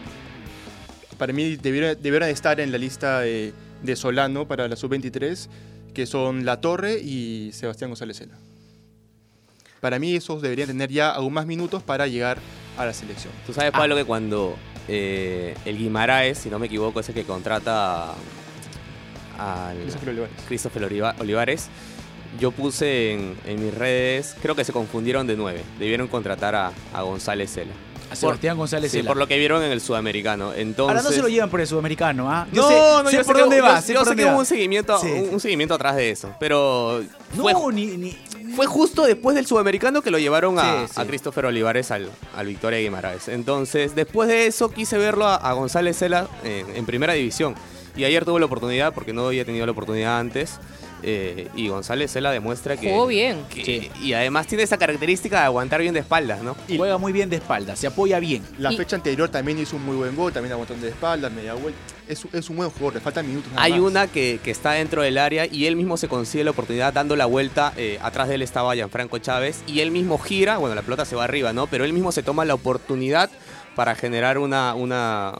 para 1.17 1.33
mí 1.33 1.55
debieran 1.55 2.29
estar 2.29 2.59
en 2.59 2.71
la 2.71 2.77
lista 2.77 3.21
de, 3.21 3.53
Solano 3.95 4.47
para 4.47 4.67
la 4.67 4.75
sub-23, 4.75 5.47
que 5.93 6.05
son 6.05 6.45
La 6.45 6.61
Torre 6.61 6.99
y 6.99 7.51
Sebastián 7.53 7.89
González 7.89 8.17
Cela. 8.17 8.37
Para 9.81 9.97
mí 9.97 10.15
esos 10.15 10.41
deberían 10.41 10.67
tener 10.67 10.91
ya 10.91 11.11
aún 11.11 11.33
más 11.33 11.45
minutos 11.45 11.81
para 11.83 12.07
llegar 12.07 12.39
a 12.77 12.85
la 12.85 12.93
selección. 12.93 13.31
Tú 13.45 13.53
sabes, 13.53 13.71
Pablo, 13.71 13.95
que 13.95 14.05
cuando 14.05 14.55
eh, 14.87 15.55
el 15.65 15.77
Guimaraes, 15.77 16.37
si 16.39 16.49
no 16.49 16.59
me 16.59 16.67
equivoco, 16.67 16.99
es 16.99 17.09
el 17.09 17.15
que 17.15 17.23
contrata 17.23 18.13
al 19.37 19.77
Christopher 19.81 20.09
Olivares. 20.09 20.35
Christopher 20.47 20.83
Oliva- 20.85 21.15
Olivares, 21.19 21.67
yo 22.39 22.51
puse 22.51 23.13
en, 23.13 23.35
en 23.45 23.63
mis 23.63 23.73
redes, 23.73 24.35
creo 24.41 24.55
que 24.55 24.63
se 24.63 24.73
confundieron 24.73 25.27
de 25.27 25.35
nueve. 25.35 25.61
Debieron 25.79 26.07
contratar 26.07 26.55
a, 26.55 26.71
a 26.93 27.01
González 27.01 27.51
Cela. 27.53 27.71
A 28.11 28.15
Sebastián 28.15 28.55
González 28.57 28.91
Sí, 28.91 28.97
Cela. 28.99 29.07
por 29.09 29.17
lo 29.17 29.27
que 29.27 29.37
vieron 29.37 29.63
en 29.63 29.71
el 29.71 29.81
sudamericano. 29.81 30.53
Entonces, 30.53 30.95
Ahora 30.97 31.09
no 31.09 31.15
se 31.15 31.21
lo 31.21 31.27
llevan 31.27 31.49
por 31.49 31.59
el 31.59 31.67
sudamericano, 31.67 32.29
¿ah? 32.31 32.47
Yo 32.51 32.61
no, 32.61 32.67
sé, 32.67 32.75
no, 33.03 33.09
sé 33.09 33.17
yo 33.17 33.23
por 33.25 33.35
sé 33.35 33.41
dónde 33.41 33.55
que, 33.57 33.61
va, 33.61 33.75
yo- 33.75 33.81
sé 33.81 33.93
yo 33.93 33.99
por 33.99 34.03
sé 34.05 34.09
dónde 34.11 34.23
que 34.23 34.29
hubo 34.29 34.39
un 34.39 34.45
seguimiento, 34.45 34.99
Sí. 34.99 35.07
un, 35.11 35.29
un 35.33 35.39
seguimiento 35.39 35.73
atrás 35.73 35.95
de 35.95 36.11
eso, 36.11 36.33
pero 36.39 37.01
fue, 37.35 37.53
No, 37.53 37.71
ni, 37.71 37.87
ni, 37.97 38.17
fue 38.55 38.65
justo 38.65 39.05
después 39.05 39.35
del 39.35 39.45
sudamericano 39.45 40.01
que 40.01 40.11
lo 40.11 40.19
llevaron 40.19 40.59
a, 40.59 40.87
Sí, 40.87 40.93
sí. 40.95 41.01
a 41.01 41.05
Christopher 41.05 41.45
Olivares 41.45 41.91
al, 41.91 42.09
al 42.35 42.47
Victoria 42.47 42.79
Guimaraes. 42.79 43.27
Entonces, 43.27 43.95
después 43.95 44.27
de 44.27 44.47
eso 44.47 44.69
quise 44.69 44.97
verlo 44.97 45.25
a, 45.27 45.35
a 45.35 45.53
González 45.53 45.97
Cela 45.97 46.27
en, 46.43 46.75
en 46.75 46.85
primera 46.85 47.13
división. 47.13 47.55
Y 47.97 48.03
ayer 48.03 48.25
tuve 48.25 48.41
la 48.41 48.45
oportunidad, 48.47 48.93
porque 48.93 49.13
no 49.13 49.27
había 49.27 49.45
tenido 49.45 49.65
la 49.65 49.71
oportunidad 49.71 50.19
antes. 50.19 50.59
eh, 51.03 51.47
y 51.55 51.67
González 51.69 52.11
Cela 52.11 52.31
demuestra 52.31 52.75
que. 52.77 52.89
Jugó 52.89 53.07
bien. 53.07 53.43
que- 53.49 53.89
Y 54.01 54.13
además 54.13 54.47
tiene 54.47 54.63
esa 54.63 54.77
característica 54.77 55.39
de 55.39 55.45
aguantar 55.45 55.79
bien 55.81 55.93
de 55.93 56.01
espaldas, 56.01 56.41
¿no? 56.41 56.55
juega 56.75 56.97
muy 56.97 57.13
bien 57.13 57.29
de 57.29 57.37
espalda, 57.37 57.75
se 57.75 57.87
apoya 57.87 58.19
bien. 58.19 58.43
La 58.57 58.73
Y- 58.73 58.77
fecha 58.77 58.95
anterior 58.97 59.29
también 59.29 59.59
hizo 59.59 59.75
un 59.77 59.85
muy 59.85 59.95
buen 59.95 60.15
gol, 60.15 60.33
también 60.33 60.51
aguantó 60.53 60.73
de 60.75 60.89
espalda, 60.89 61.29
media 61.29 61.53
vuelta. 61.53 61.79
Es, 62.07 62.25
es 62.33 62.49
un 62.49 62.57
buen 62.57 62.69
jugador, 62.69 62.95
le 62.95 62.99
faltan 62.99 63.27
minutos. 63.27 63.51
nada 63.51 63.63
Hay 63.63 63.73
más. 63.73 63.81
una 63.81 64.07
que, 64.07 64.39
que 64.43 64.51
está 64.51 64.71
dentro 64.73 65.01
del 65.01 65.17
área 65.17 65.45
y 65.45 65.65
él 65.65 65.75
mismo 65.75 65.97
se 65.97 66.07
consigue 66.07 66.43
la 66.43 66.51
oportunidad 66.51 66.93
dando 66.93 67.15
la 67.15 67.25
vuelta. 67.25 67.73
eh, 67.77 67.97
atrás 68.01 68.27
de 68.29 68.35
él 68.35 68.41
estaba 68.41 68.75
Gianfranco 68.75 69.17
Chávez 69.17 69.63
y 69.67 69.79
él 69.79 69.91
mismo 69.91 70.17
gira. 70.19 70.57
Bueno, 70.57 70.75
la 70.75 70.81
pelota 70.83 71.05
se 71.05 71.15
va 71.15 71.23
arriba, 71.23 71.51
¿no? 71.53 71.67
Pero 71.67 71.83
él 71.85 71.93
mismo 71.93 72.11
se 72.11 72.21
toma 72.23 72.45
la 72.45 72.53
oportunidad 72.53 73.29
para 73.75 73.95
generar 73.95 74.37
una, 74.37 74.75
una, 74.75 75.33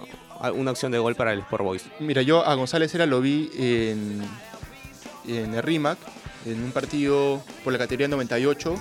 una 0.56 0.72
opción 0.72 0.92
de 0.92 0.98
gol 0.98 1.16
para 1.16 1.34
el 1.34 1.40
Sport 1.40 1.64
Boys. 1.64 1.84
Mira, 2.00 2.22
yo 2.24 2.46
a 2.46 2.54
González 2.56 2.92
Cela 2.92 3.06
lo 3.06 3.22
vi 3.22 3.50
en, 3.58 4.22
en 5.28 5.54
el 5.54 5.62
RIMAC, 5.64 5.98
en 6.46 6.64
un 6.64 6.72
partido 6.72 7.42
por 7.64 7.74
la 7.74 7.80
categoría 7.80 8.08
98, 8.08 8.76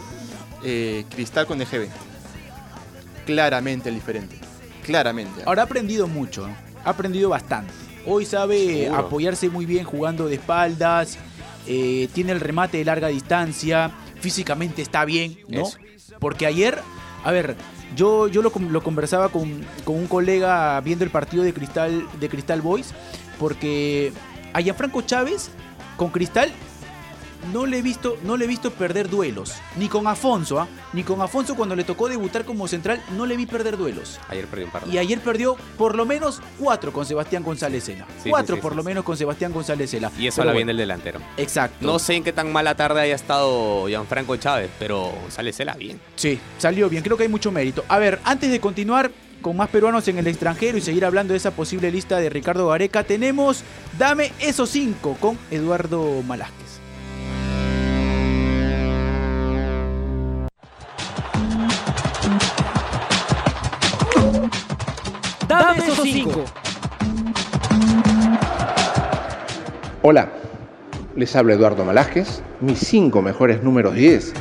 eh, 0.64 1.04
Cristal 1.14 1.46
con 1.46 1.58
DGB. 1.58 1.88
Claramente 3.26 3.88
el 3.88 3.94
diferente. 3.94 4.38
Claramente. 4.84 5.42
Ahora 5.46 5.62
ha 5.62 5.64
aprendido 5.66 6.06
mucho, 6.06 6.46
¿no? 6.46 6.63
Ha 6.84 6.90
aprendido 6.90 7.30
bastante. 7.30 7.72
Hoy 8.06 8.26
sabe 8.26 8.84
Seguro. 8.84 9.00
apoyarse 9.00 9.48
muy 9.48 9.66
bien 9.66 9.84
jugando 9.84 10.26
de 10.26 10.34
espaldas, 10.34 11.18
eh, 11.66 12.08
tiene 12.12 12.32
el 12.32 12.40
remate 12.40 12.78
de 12.78 12.84
larga 12.84 13.08
distancia, 13.08 13.90
físicamente 14.20 14.82
está 14.82 15.04
bien, 15.04 15.38
¿no? 15.48 15.62
Eso. 15.62 15.78
Porque 16.20 16.46
ayer, 16.46 16.78
a 17.24 17.30
ver, 17.30 17.56
yo, 17.96 18.28
yo 18.28 18.42
lo, 18.42 18.52
lo 18.70 18.82
conversaba 18.82 19.30
con, 19.30 19.64
con 19.84 19.96
un 19.96 20.06
colega 20.06 20.80
viendo 20.82 21.04
el 21.04 21.10
partido 21.10 21.42
de 21.42 21.54
Cristal, 21.54 22.06
de 22.20 22.28
Cristal 22.28 22.60
Boys, 22.60 22.92
porque 23.38 24.12
a 24.52 24.60
Gianfranco 24.60 25.02
Chávez 25.02 25.50
con 25.96 26.10
Cristal 26.10 26.50
no 27.52 27.66
le 27.66 27.78
he 27.78 27.82
visto, 27.82 28.18
no 28.24 28.36
le 28.36 28.44
he 28.44 28.48
visto 28.48 28.70
perder 28.70 29.08
duelos. 29.08 29.54
Ni 29.76 29.88
con 29.88 30.06
Afonso, 30.06 30.58
¿ah? 30.60 30.68
Ni 30.92 31.02
con 31.02 31.20
Afonso 31.20 31.54
cuando 31.54 31.76
le 31.76 31.84
tocó 31.84 32.08
debutar 32.08 32.44
como 32.44 32.68
central, 32.68 33.02
no 33.16 33.26
le 33.26 33.36
vi 33.36 33.46
perder 33.46 33.76
duelos. 33.76 34.18
Ayer 34.28 34.46
perdió 34.46 34.66
un 34.66 34.72
par. 34.72 34.82
Y 34.90 34.98
ayer 34.98 35.20
perdió 35.20 35.56
por 35.76 35.94
lo 35.94 36.06
menos 36.06 36.40
cuatro 36.58 36.92
con 36.92 37.06
Sebastián 37.06 37.42
González 37.42 37.84
Cela. 37.84 38.06
Sí, 38.22 38.30
cuatro 38.30 38.56
sí, 38.56 38.60
sí, 38.60 38.62
por 38.62 38.76
lo 38.76 38.82
menos 38.82 39.04
con 39.04 39.16
Sebastián 39.16 39.52
González 39.52 39.90
Cela. 39.90 40.10
Y 40.18 40.26
eso 40.26 40.36
Pero 40.36 40.46
la 40.46 40.52
bueno, 40.52 40.56
viene 40.56 40.70
el 40.72 40.78
delantero. 40.78 41.20
Exacto. 41.36 41.86
No 41.86 41.98
sé 41.98 42.14
en 42.14 42.24
qué 42.24 42.32
tan 42.32 42.52
mala 42.52 42.74
tarde 42.74 43.00
haya 43.00 43.14
estado 43.14 43.86
Gianfranco 43.88 44.36
Chávez, 44.36 44.70
pero 44.78 45.12
sale 45.28 45.52
Cela 45.52 45.74
bien. 45.74 46.00
Sí, 46.16 46.38
salió 46.58 46.88
bien. 46.88 47.02
Creo 47.02 47.16
que 47.16 47.24
hay 47.24 47.28
mucho 47.28 47.50
mérito. 47.50 47.84
A 47.88 47.98
ver, 47.98 48.20
antes 48.24 48.50
de 48.50 48.60
continuar 48.60 49.10
con 49.44 49.56
más 49.58 49.68
peruanos 49.68 50.08
en 50.08 50.16
el 50.16 50.26
extranjero 50.26 50.78
y 50.78 50.80
seguir 50.80 51.04
hablando 51.04 51.34
de 51.34 51.36
esa 51.36 51.50
posible 51.50 51.90
lista 51.90 52.18
de 52.18 52.30
Ricardo 52.30 52.68
Gareca, 52.68 53.04
tenemos 53.04 53.62
Dame 53.98 54.32
esos 54.40 54.70
cinco 54.70 55.16
con 55.20 55.38
Eduardo 55.50 56.22
Malásquez. 56.22 56.73
Dame 65.64 65.78
esos 65.78 65.98
cinco. 66.02 66.44
Hola, 70.02 70.30
les 71.16 71.34
habla 71.34 71.54
Eduardo 71.54 71.86
Malásquez, 71.86 72.42
mis 72.60 72.80
cinco 72.80 73.22
mejores 73.22 73.62
números 73.62 73.94
10. 73.94 74.34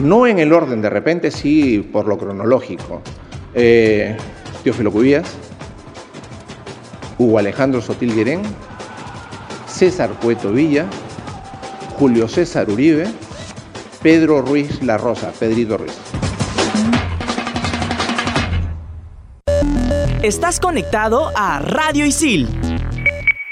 no 0.00 0.26
en 0.26 0.38
el 0.38 0.54
orden, 0.54 0.80
de 0.80 0.88
repente 0.88 1.30
sí 1.30 1.86
por 1.92 2.06
lo 2.06 2.16
cronológico. 2.16 3.02
Eh, 3.52 4.16
Teófilo 4.64 4.90
Cubías, 4.90 5.26
Hugo 7.18 7.38
Alejandro 7.38 7.82
Sotil 7.82 8.14
Guerén, 8.14 8.40
César 9.66 10.08
Cueto 10.22 10.52
Villa, 10.52 10.86
Julio 11.98 12.28
César 12.28 12.70
Uribe, 12.70 13.06
Pedro 14.00 14.40
Ruiz 14.40 14.82
La 14.82 14.96
Rosa, 14.96 15.32
Pedrito 15.38 15.76
Ruiz. 15.76 16.07
Estás 20.22 20.58
conectado 20.58 21.30
a 21.36 21.60
Radio 21.60 22.04
Isil. 22.04 22.48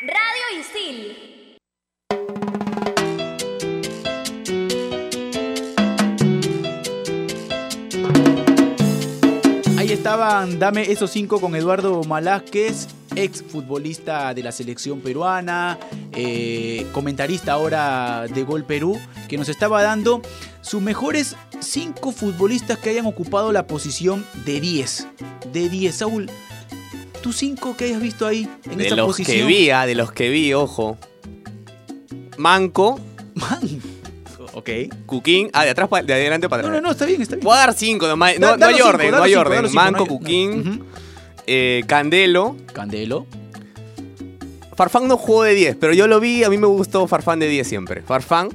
Radio 0.03 0.47
Isil. 0.59 1.57
Ahí 9.79 9.93
estaban, 9.93 10.59
dame 10.59 10.91
esos 10.91 11.13
cinco 11.13 11.41
con 11.41 11.55
Eduardo 11.55 12.03
Malásquez, 12.03 12.89
ex 13.15 13.45
futbolista 13.45 14.35
de 14.35 14.43
la 14.43 14.51
selección 14.51 15.01
peruana, 15.01 15.79
eh, 16.17 16.85
comentarista 16.91 17.53
ahora 17.53 18.27
de 18.27 18.43
Gol 18.43 18.65
Perú, 18.65 18.99
que 19.29 19.39
nos 19.39 19.49
estaba 19.49 19.85
dando 19.85 20.21
sus 20.63 20.83
mejores 20.83 21.37
cinco 21.61 22.11
futbolistas 22.11 22.77
que 22.79 22.91
hayan 22.91 23.07
ocupado 23.07 23.53
la 23.53 23.69
posición 23.69 24.27
de 24.45 24.61
10. 24.61 25.07
De 25.53 25.69
10, 25.69 25.95
Saúl. 25.95 26.29
¿Tus 27.23 27.37
cinco 27.37 27.77
que 27.77 27.87
hayas 27.87 28.01
visto 28.01 28.27
ahí 28.27 28.49
en 28.71 28.79
de 28.79 28.87
esa 28.87 28.97
los 28.97 29.07
posición? 29.07 29.37
que 29.39 29.45
vi, 29.45 29.71
ah, 29.71 29.85
de 29.87 29.95
los 29.95 30.13
que 30.13 30.29
vi, 30.31 30.53
ojo. 30.55 30.97
Manco, 32.39 33.01
Ok. 34.55 34.71
Cuquín. 35.05 35.51
Ah, 35.53 35.65
de 35.65 35.71
atrás 35.71 35.87
pa- 35.89 36.03
de 36.03 36.15
adelante 36.15 36.49
para 36.49 36.63
No, 36.63 36.69
atrás. 36.69 36.83
no, 36.83 36.89
no, 36.89 36.93
está 36.93 37.05
bien, 37.05 37.21
está 37.21 37.35
bien. 37.37 37.45
Puedo 37.45 37.59
dar 37.59 37.75
cinco, 37.75 38.07
no, 38.09 38.17
ma- 38.17 38.33
Da- 38.33 38.39
no, 38.39 38.57
no 38.57 38.67
hay 38.67 38.75
cinco, 38.77 38.89
orden, 38.89 39.11
da 39.11 39.19
no 39.19 39.23
hay 39.25 39.31
cinco, 39.33 39.41
orden. 39.43 39.63
cinco, 39.69 39.75
Manco, 39.75 39.99
no 39.99 40.03
hay- 40.05 40.09
Cuquín, 40.09 40.61
Ujú. 40.61 40.85
eh, 41.47 41.83
Candelo. 41.87 42.57
Candelo. 42.73 43.27
Farfán 44.77 45.09
no 45.09 45.17
jugó 45.19 45.43
de 45.43 45.55
10, 45.55 45.77
pero 45.77 45.93
yo 45.95 46.07
lo 46.07 46.21
vi, 46.21 46.43
a 46.45 46.49
mí 46.51 46.57
me 46.59 46.67
gustó 46.67 47.07
Farfán 47.07 47.39
de 47.39 47.49
10 47.49 47.67
siempre. 47.69 48.03
Farfán. 48.03 48.49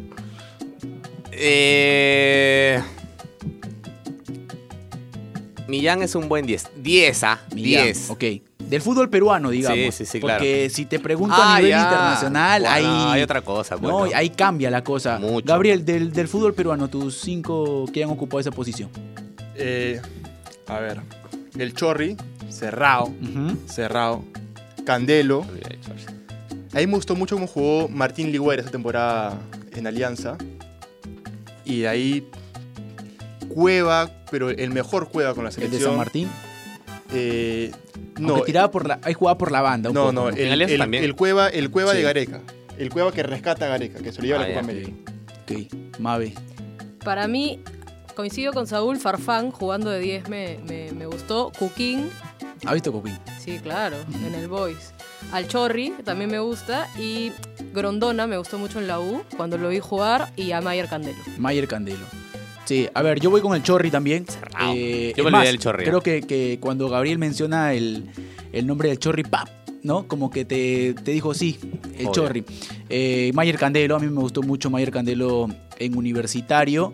Eh... 1.31 2.81
Millán 5.67 6.01
es 6.01 6.15
un 6.15 6.27
buen 6.29 6.45
10. 6.45 6.67
10, 6.77 7.23
ah. 7.23 7.39
Millán, 7.55 7.83
10. 7.85 8.09
Ok. 8.09 8.23
Del 8.71 8.81
fútbol 8.81 9.09
peruano, 9.09 9.49
digamos. 9.49 9.93
Sí, 9.93 10.05
sí, 10.05 10.05
sí, 10.13 10.19
claro. 10.21 10.39
Porque 10.39 10.69
si 10.69 10.85
te 10.85 10.97
pregunto 10.99 11.35
Ah, 11.37 11.55
a 11.55 11.57
nivel 11.57 11.71
ya. 11.71 11.83
internacional, 11.83 12.61
Bueno, 12.61 12.73
ahí. 12.73 13.17
hay 13.17 13.21
otra 13.21 13.41
cosa, 13.41 13.77
pues, 13.77 13.91
No, 13.91 14.05
¿no? 14.05 14.11
ahí 14.15 14.29
cambia 14.29 14.71
la 14.71 14.83
cosa. 14.83 15.19
Mucho. 15.19 15.45
Gabriel, 15.45 15.83
del, 15.85 16.11
del 16.13 16.27
fútbol 16.27 16.53
peruano, 16.53 16.87
tus 16.87 17.19
cinco 17.19 17.85
que 17.93 18.03
han 18.03 18.09
ocupado 18.09 18.39
esa 18.39 18.51
posición. 18.51 18.89
Eh, 19.55 20.01
a 20.67 20.79
ver, 20.79 21.01
el 21.59 21.73
Chorri, 21.73 22.15
cerrado, 22.49 23.11
cerrado. 23.67 24.23
Candelo. 24.85 25.45
A 26.73 26.77
mí 26.77 26.87
me 26.87 26.93
gustó 26.95 27.15
mucho 27.15 27.35
cómo 27.35 27.47
jugó 27.47 27.89
Martín 27.89 28.31
Ligüera 28.31 28.61
esa 28.61 28.71
temporada 28.71 29.37
en 29.75 29.85
Alianza. 29.85 30.37
Y 31.65 31.81
de 31.81 31.87
ahí 31.89 32.27
Cueva, 33.49 34.09
pero 34.31 34.49
el 34.49 34.69
mejor 34.71 35.09
Cueva 35.09 35.33
con 35.33 35.43
la 35.43 35.49
El 35.49 35.55
selección. 35.55 35.79
de 35.81 35.85
San 35.87 35.97
Martín. 35.97 36.29
Eh, 37.13 37.71
No. 38.21 38.37
no, 38.37 38.43
tiraba 38.43 38.71
por 38.71 38.87
la, 38.87 38.99
ahí 39.03 39.13
jugaba 39.13 39.37
por 39.37 39.51
la 39.51 39.61
banda. 39.61 39.89
un 39.89 39.95
no, 39.95 40.01
poco, 40.01 40.13
no, 40.13 40.29
el, 40.29 40.61
el- 40.61 40.93
el 40.95 41.15
Cueva, 41.15 41.47
el 41.49 41.69
Cueva 41.71 41.91
Sí. 41.91 41.97
de 41.97 42.03
Gareca. 42.03 42.41
El 42.77 42.89
Cueva 42.89 43.11
que 43.11 43.23
rescata 43.23 43.65
a 43.65 43.69
Gareca, 43.69 43.99
que 44.01 44.11
se 44.11 44.21
lo 44.21 44.27
lleva 44.27 44.39
a 44.39 44.43
Ah, 44.43 44.47
la 44.47 44.53
Copa 44.53 44.67
ya, 44.67 44.71
América. 44.71 45.11
Ok, 45.43 45.99
Mabe. 45.99 46.33
Para 47.03 47.27
mí, 47.27 47.59
coincido 48.15 48.53
con 48.53 48.67
Saúl, 48.67 48.97
Farfán 48.97 49.51
jugando 49.51 49.89
de 49.89 49.99
10 49.99 50.29
me, 50.29 50.59
me, 50.67 50.91
me 50.91 51.05
gustó. 51.05 51.51
Cuquín, 51.57 52.09
¿Has 52.65 52.73
visto 52.73 52.91
Coquín? 52.91 53.17
sí, 53.39 53.59
claro, 53.59 53.97
en 54.25 54.33
el 54.35 54.47
Boys. 54.47 54.93
Al 55.31 55.47
Chorri 55.47 55.93
también 56.03 56.29
me 56.31 56.39
gusta. 56.39 56.87
Y 56.99 57.31
Grondona 57.73 58.25
me 58.27 58.37
gustó 58.37 58.57
mucho 58.57 58.79
en 58.79 58.87
la 58.87 58.99
U 58.99 59.23
cuando 59.37 59.57
lo 59.57 59.69
vi 59.69 59.79
jugar. 59.79 60.31
Y 60.35 60.51
a 60.51 60.61
Mayer 60.61 60.87
Candelo. 60.87 61.17
Mayer 61.37 61.67
Candelo. 61.67 62.05
Sí, 62.65 62.87
a 62.93 63.01
ver, 63.01 63.19
yo 63.19 63.29
voy 63.29 63.41
con 63.41 63.55
el 63.55 63.63
Chorri 63.63 63.89
también. 63.91 64.25
Eh, 64.73 65.13
Yo 65.17 65.23
me 65.23 65.29
olvidé 65.31 65.47
del 65.47 65.59
Chorri. 65.59 65.83
Creo 65.85 66.01
que, 66.01 66.21
que 66.21 66.57
cuando 66.61 66.87
Gabriel 66.89 67.17
menciona 67.17 67.73
el, 67.73 68.05
el 68.53 68.67
nombre 68.67 68.89
del 68.89 68.99
Chorri, 68.99 69.23
¡pap! 69.23 69.49
¿No? 69.83 70.07
Como 70.07 70.29
que 70.29 70.45
te, 70.45 70.93
te 70.93 71.11
dijo 71.11 71.33
sí, 71.33 71.57
el 71.97 72.05
Obvio. 72.07 72.11
Chorri. 72.13 72.45
Eh, 72.87 73.31
Mayer 73.33 73.57
Candelo, 73.57 73.95
a 73.95 73.99
mí 73.99 74.07
me 74.07 74.21
gustó 74.21 74.41
mucho 74.43 74.69
Mayer 74.69 74.91
Candelo 74.91 75.47
en 75.79 75.97
universitario. 75.97 76.93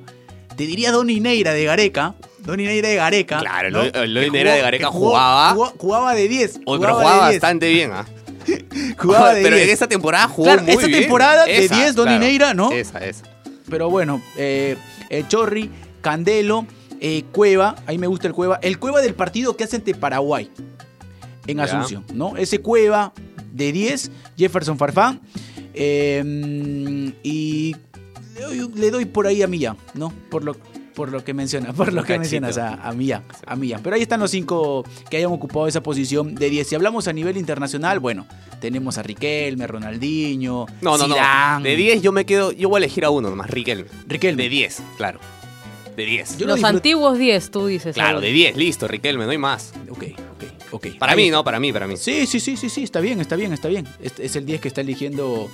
Te 0.56 0.66
diría 0.66 0.92
Donny 0.92 1.20
Neira 1.20 1.52
de 1.54 1.66
Gareca. 1.66 2.16
Donny 2.40 2.64
Neira 2.66 2.88
de 2.88 2.96
Gareca. 2.96 3.40
Claro, 3.40 3.70
¿no? 3.70 3.84
Donny 3.92 4.30
Neira 4.32 4.54
de 4.54 4.62
Gareca 4.62 4.88
jugaba. 4.88 5.54
jugaba 5.78 6.16
de 6.16 6.28
10. 6.30 6.62
Oye, 6.66 6.80
pero 6.82 6.96
jugaba 6.96 7.26
de 7.26 7.32
10. 7.32 7.42
bastante 7.42 7.70
bien, 7.70 7.92
¿ah? 7.92 8.06
Jugaba 8.98 9.34
de 9.34 9.42
pero 9.44 9.56
10. 9.58 9.68
en 9.68 9.74
esa 9.74 9.88
temporada 9.90 10.28
jugó 10.30 10.46
Claro, 10.46 10.64
muy 10.64 10.72
esa 10.72 10.88
bien. 10.88 11.02
temporada 11.02 11.46
de 11.46 11.66
Esa, 11.66 11.76
10 11.76 11.96
Donny 11.96 12.12
claro. 12.12 12.24
Neira, 12.26 12.54
¿no? 12.54 12.72
Esa, 12.72 13.00
esa. 13.06 13.26
Pero 13.70 13.90
bueno, 13.90 14.22
eh, 14.38 14.78
el 15.10 15.28
Chorri, 15.28 15.70
Candelo, 16.02 16.66
eh, 17.00 17.24
Cueva, 17.32 17.76
ahí 17.86 17.98
me 17.98 18.08
gusta 18.08 18.28
el 18.28 18.34
Cueva. 18.34 18.60
El 18.62 18.80
Cueva 18.80 19.02
del 19.02 19.14
partido 19.14 19.56
que 19.56 19.64
hace 19.64 19.78
ante 19.78 19.94
Paraguay 19.96 20.50
en. 21.48 21.60
Asunción, 21.60 22.06
¿no? 22.14 22.38
Ese 22.38 22.60
Cueva 22.60 23.14
de 23.52 23.72
10, 23.72 24.12
Jefferson 24.38 24.78
Farfán. 24.78 25.22
eh, 25.74 27.14
y 27.24 27.76
le 28.36 28.42
doy, 28.42 28.72
le 28.76 28.92
doy 28.92 29.06
por 29.06 29.28
ahí 29.28 29.42
a 29.42 29.48
Millán, 29.48 29.78
¿no? 29.94 30.12
Por 30.30 30.44
lo, 30.44 30.56
por 30.98 31.12
lo 31.12 31.24
que 31.24 31.36
menciona, 31.36 31.74
por 31.74 31.94
lo 31.94 32.02
que 32.02 32.18
Cachito. 32.18 32.42
mencionas 32.42 32.58
a, 32.58 32.74
a 32.90 32.92
Millán, 32.92 33.24
a 33.46 33.56
Millán. 33.56 33.82
Pero 33.84 33.96
ahí 33.96 34.02
están 34.02 34.20
los 34.20 34.32
cinco 34.32 34.84
que 35.12 35.18
hayan 35.18 35.32
ocupado 35.32 35.68
esa 35.68 35.84
posición 35.84 36.34
de 36.34 36.50
10. 36.50 36.68
Si 36.68 36.74
hablamos 36.74 37.08
a 37.08 37.14
nivel 37.14 37.38
internacional, 37.38 38.00
bueno, 38.00 38.26
tenemos 38.60 38.98
a 38.98 39.04
Riquelme, 39.04 39.66
a 39.66 39.68
Ronaldinho, 39.68 40.66
No, 40.82 40.98
no, 40.98 41.08
no. 41.08 41.16
De 41.62 41.76
10 41.76 42.02
yo 42.02 42.12
me 42.12 42.26
quedo. 42.26 42.52
Yo 42.52 42.68
voy 42.70 42.78
a 42.80 42.86
elegir 42.86 43.06
a 43.06 43.12
uno 43.12 43.30
nomás, 43.30 43.48
Riquelme. 43.52 43.86
Riquelme. 44.08 44.42
De 44.42 44.50
10, 44.50 44.82
claro. 44.98 45.20
De 45.96 46.04
10. 46.04 46.42
Los 46.42 46.64
antiguos 46.64 47.20
10, 47.20 47.52
tú 47.52 47.68
dices. 47.68 47.94
Claro, 47.94 48.20
de 48.20 48.32
10, 48.32 48.58
listo, 48.58 48.88
Riquelme, 48.88 49.26
no 49.26 49.32
hay 49.32 49.38
más. 49.38 49.74
Ok, 49.92 50.04
ok, 50.34 50.44
ok. 50.72 50.88
Para 50.98 51.12
Ahí 51.12 51.18
mí, 51.18 51.24
está. 51.26 51.38
no, 51.38 51.44
para 51.44 51.60
mí, 51.60 51.72
para 51.72 51.86
mí. 51.86 51.96
Sí, 51.98 52.26
sí, 52.26 52.40
sí, 52.40 52.58
sí, 52.58 52.70
sí, 52.70 52.82
está 52.84 53.02
bien, 53.02 53.22
está 53.22 53.36
bien, 53.36 53.54
está 53.54 53.68
bien. 53.68 53.88
Es, 54.02 54.14
es 54.20 54.36
el 54.36 54.48
10 54.48 54.62
que 54.62 54.68
está 54.68 54.82
eligiendo 54.82 55.48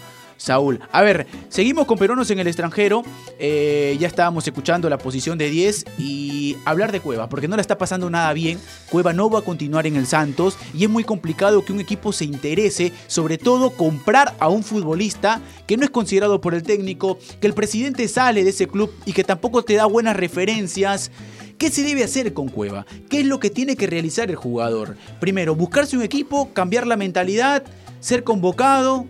Saúl. 0.44 0.82
A 0.92 1.02
ver, 1.04 1.26
seguimos 1.48 1.86
con 1.86 1.98
peruanos 1.98 2.30
en 2.30 2.38
el 2.38 2.48
extranjero. 2.48 3.04
Eh, 3.40 3.96
ya 3.98 4.08
estábamos 4.08 4.46
escuchando 4.46 4.90
la 4.90 4.98
posición 4.98 5.38
de 5.38 5.50
10 5.50 5.86
y 5.98 6.58
hablar 6.66 6.92
de 6.92 7.00
Cueva, 7.00 7.30
porque 7.30 7.48
no 7.48 7.56
le 7.56 7.62
está 7.62 7.78
pasando 7.78 8.10
nada 8.10 8.34
bien. 8.34 8.60
Cueva 8.90 9.14
no 9.14 9.30
va 9.30 9.40
a 9.40 9.44
continuar 9.44 9.88
en 9.88 9.96
el 9.96 10.06
Santos 10.06 10.58
y 10.74 10.84
es 10.84 10.90
muy 10.90 11.06
complicado 11.06 11.64
que 11.64 11.72
un 11.72 11.80
equipo 11.80 12.12
se 12.12 12.26
interese, 12.26 12.92
sobre 13.08 13.38
todo 13.38 13.70
comprar 13.70 14.36
a 14.38 14.50
un 14.50 14.64
futbolista 14.64 15.40
que 15.66 15.78
no 15.78 15.86
es 15.86 15.92
considerado 15.92 16.42
por 16.42 16.54
el 16.56 16.64
técnico, 16.64 17.18
que 17.40 17.48
el 17.48 17.54
presidente 17.54 18.06
sale 18.10 18.44
de 18.44 18.50
ese 18.50 18.68
club 18.68 18.92
y 19.06 19.14
que 19.14 19.24
tampoco 19.24 19.64
te 19.64 19.76
da 19.76 19.86
buenas 19.86 20.18
referencias. 20.18 21.10
¿Qué 21.58 21.70
se 21.70 21.84
debe 21.84 22.04
hacer 22.04 22.34
con 22.34 22.50
Cueva? 22.50 22.86
¿Qué 23.10 23.22
es 23.22 23.26
lo 23.26 23.40
que 23.40 23.50
tiene 23.50 23.78
que 23.78 23.88
realizar 23.88 24.30
el 24.30 24.36
jugador? 24.36 24.98
Primero, 25.22 25.56
buscarse 25.56 25.96
un 25.96 26.04
equipo, 26.04 26.52
cambiar 26.52 26.86
la 26.86 26.98
mentalidad, 26.98 27.64
ser 28.02 28.26
convocado. 28.26 29.08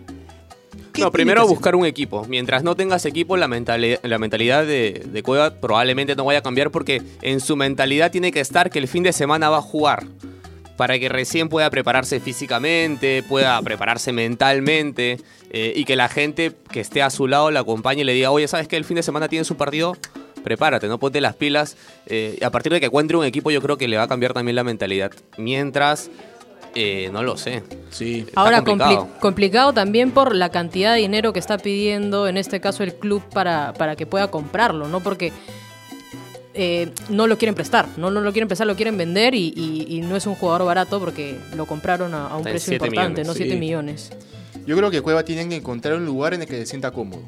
¿Qué 0.94 1.02
No, 1.02 1.10
tiene 1.10 1.24
primero 1.24 1.46
buscar 1.48 1.74
un 1.74 1.84
equipo. 1.84 2.24
Mientras 2.28 2.62
no 2.62 2.76
tengas 2.76 3.04
equipo, 3.04 3.36
la, 3.36 3.48
mentali- 3.48 3.98
la 4.02 4.18
mentalidad 4.18 4.64
de, 4.64 5.02
de 5.04 5.22
Cueva 5.22 5.50
probablemente 5.60 6.14
no 6.14 6.24
vaya 6.24 6.38
a 6.38 6.42
cambiar 6.42 6.70
porque 6.70 7.02
en 7.20 7.40
su 7.40 7.56
mentalidad 7.56 8.10
tiene 8.12 8.30
que 8.30 8.40
estar 8.40 8.70
que 8.70 8.78
el 8.78 8.86
fin 8.88 9.02
de 9.02 9.12
semana 9.12 9.50
va 9.50 9.58
a 9.58 9.62
jugar. 9.62 10.06
Para 10.76 10.98
que 10.98 11.08
recién 11.08 11.48
pueda 11.48 11.68
prepararse 11.70 12.18
físicamente, 12.20 13.22
pueda 13.28 13.60
prepararse 13.62 14.12
mentalmente 14.12 15.18
eh, 15.50 15.72
y 15.76 15.84
que 15.84 15.94
la 15.94 16.08
gente 16.08 16.52
que 16.70 16.80
esté 16.80 17.00
a 17.02 17.10
su 17.10 17.28
lado 17.28 17.50
la 17.50 17.60
acompañe 17.60 18.00
y 18.02 18.04
le 18.04 18.12
diga, 18.12 18.30
oye, 18.32 18.48
¿sabes 18.48 18.66
que 18.66 18.76
el 18.76 18.84
fin 18.84 18.96
de 18.96 19.02
semana 19.04 19.28
tienes 19.28 19.50
un 19.50 19.56
partido? 19.56 19.96
Prepárate, 20.42 20.88
no 20.88 20.98
ponte 20.98 21.20
las 21.20 21.36
pilas. 21.36 21.76
Eh, 22.06 22.38
y 22.40 22.44
a 22.44 22.50
partir 22.50 22.72
de 22.72 22.80
que 22.80 22.86
encuentre 22.86 23.16
un 23.16 23.24
equipo, 23.24 23.50
yo 23.50 23.62
creo 23.62 23.78
que 23.78 23.88
le 23.88 23.96
va 23.96 24.02
a 24.02 24.08
cambiar 24.08 24.32
también 24.32 24.56
la 24.56 24.64
mentalidad. 24.64 25.12
Mientras, 25.38 26.10
eh, 26.74 27.10
no 27.12 27.22
lo 27.22 27.36
sé. 27.36 27.62
Sí. 27.90 28.24
Está 28.26 28.40
Ahora, 28.40 28.62
complicado. 28.62 29.06
compli- 29.08 29.18
complicado 29.20 29.72
también 29.72 30.10
por 30.10 30.34
la 30.34 30.48
cantidad 30.50 30.94
de 30.94 31.00
dinero 31.00 31.32
que 31.32 31.38
está 31.38 31.58
pidiendo, 31.58 32.26
en 32.28 32.36
este 32.36 32.60
caso, 32.60 32.82
el 32.82 32.94
club 32.94 33.22
para, 33.32 33.72
para 33.74 33.96
que 33.96 34.06
pueda 34.06 34.30
comprarlo, 34.30 34.88
¿no? 34.88 35.00
Porque 35.00 35.32
eh, 36.54 36.90
no 37.08 37.26
lo 37.26 37.36
quieren 37.36 37.54
prestar, 37.54 37.88
no, 37.96 38.10
no 38.10 38.20
lo 38.20 38.32
quieren 38.32 38.46
prestar, 38.48 38.66
lo 38.66 38.76
quieren 38.76 38.96
vender 38.96 39.34
y, 39.34 39.52
y- 39.56 39.86
y 39.96 40.00
no 40.02 40.14
es 40.16 40.26
un 40.26 40.34
jugador 40.36 40.64
barato 40.66 41.00
porque 41.00 41.36
lo 41.56 41.66
compraron 41.66 42.14
a, 42.14 42.28
a 42.28 42.34
un 42.34 42.40
Está 42.40 42.50
precio 42.50 42.72
importante, 42.74 43.22
millones. 43.22 43.26
¿no? 43.26 43.34
7 43.34 43.50
Sí. 43.52 43.58
millones. 43.58 44.12
Yo 44.66 44.76
creo 44.76 44.90
que 44.90 45.00
Cueva 45.02 45.24
tiene 45.24 45.48
que 45.48 45.56
encontrar 45.56 45.96
un 45.96 46.06
lugar 46.06 46.32
en 46.34 46.42
el 46.42 46.48
que 46.48 46.56
se 46.56 46.66
sienta 46.66 46.90
cómodo. 46.92 47.22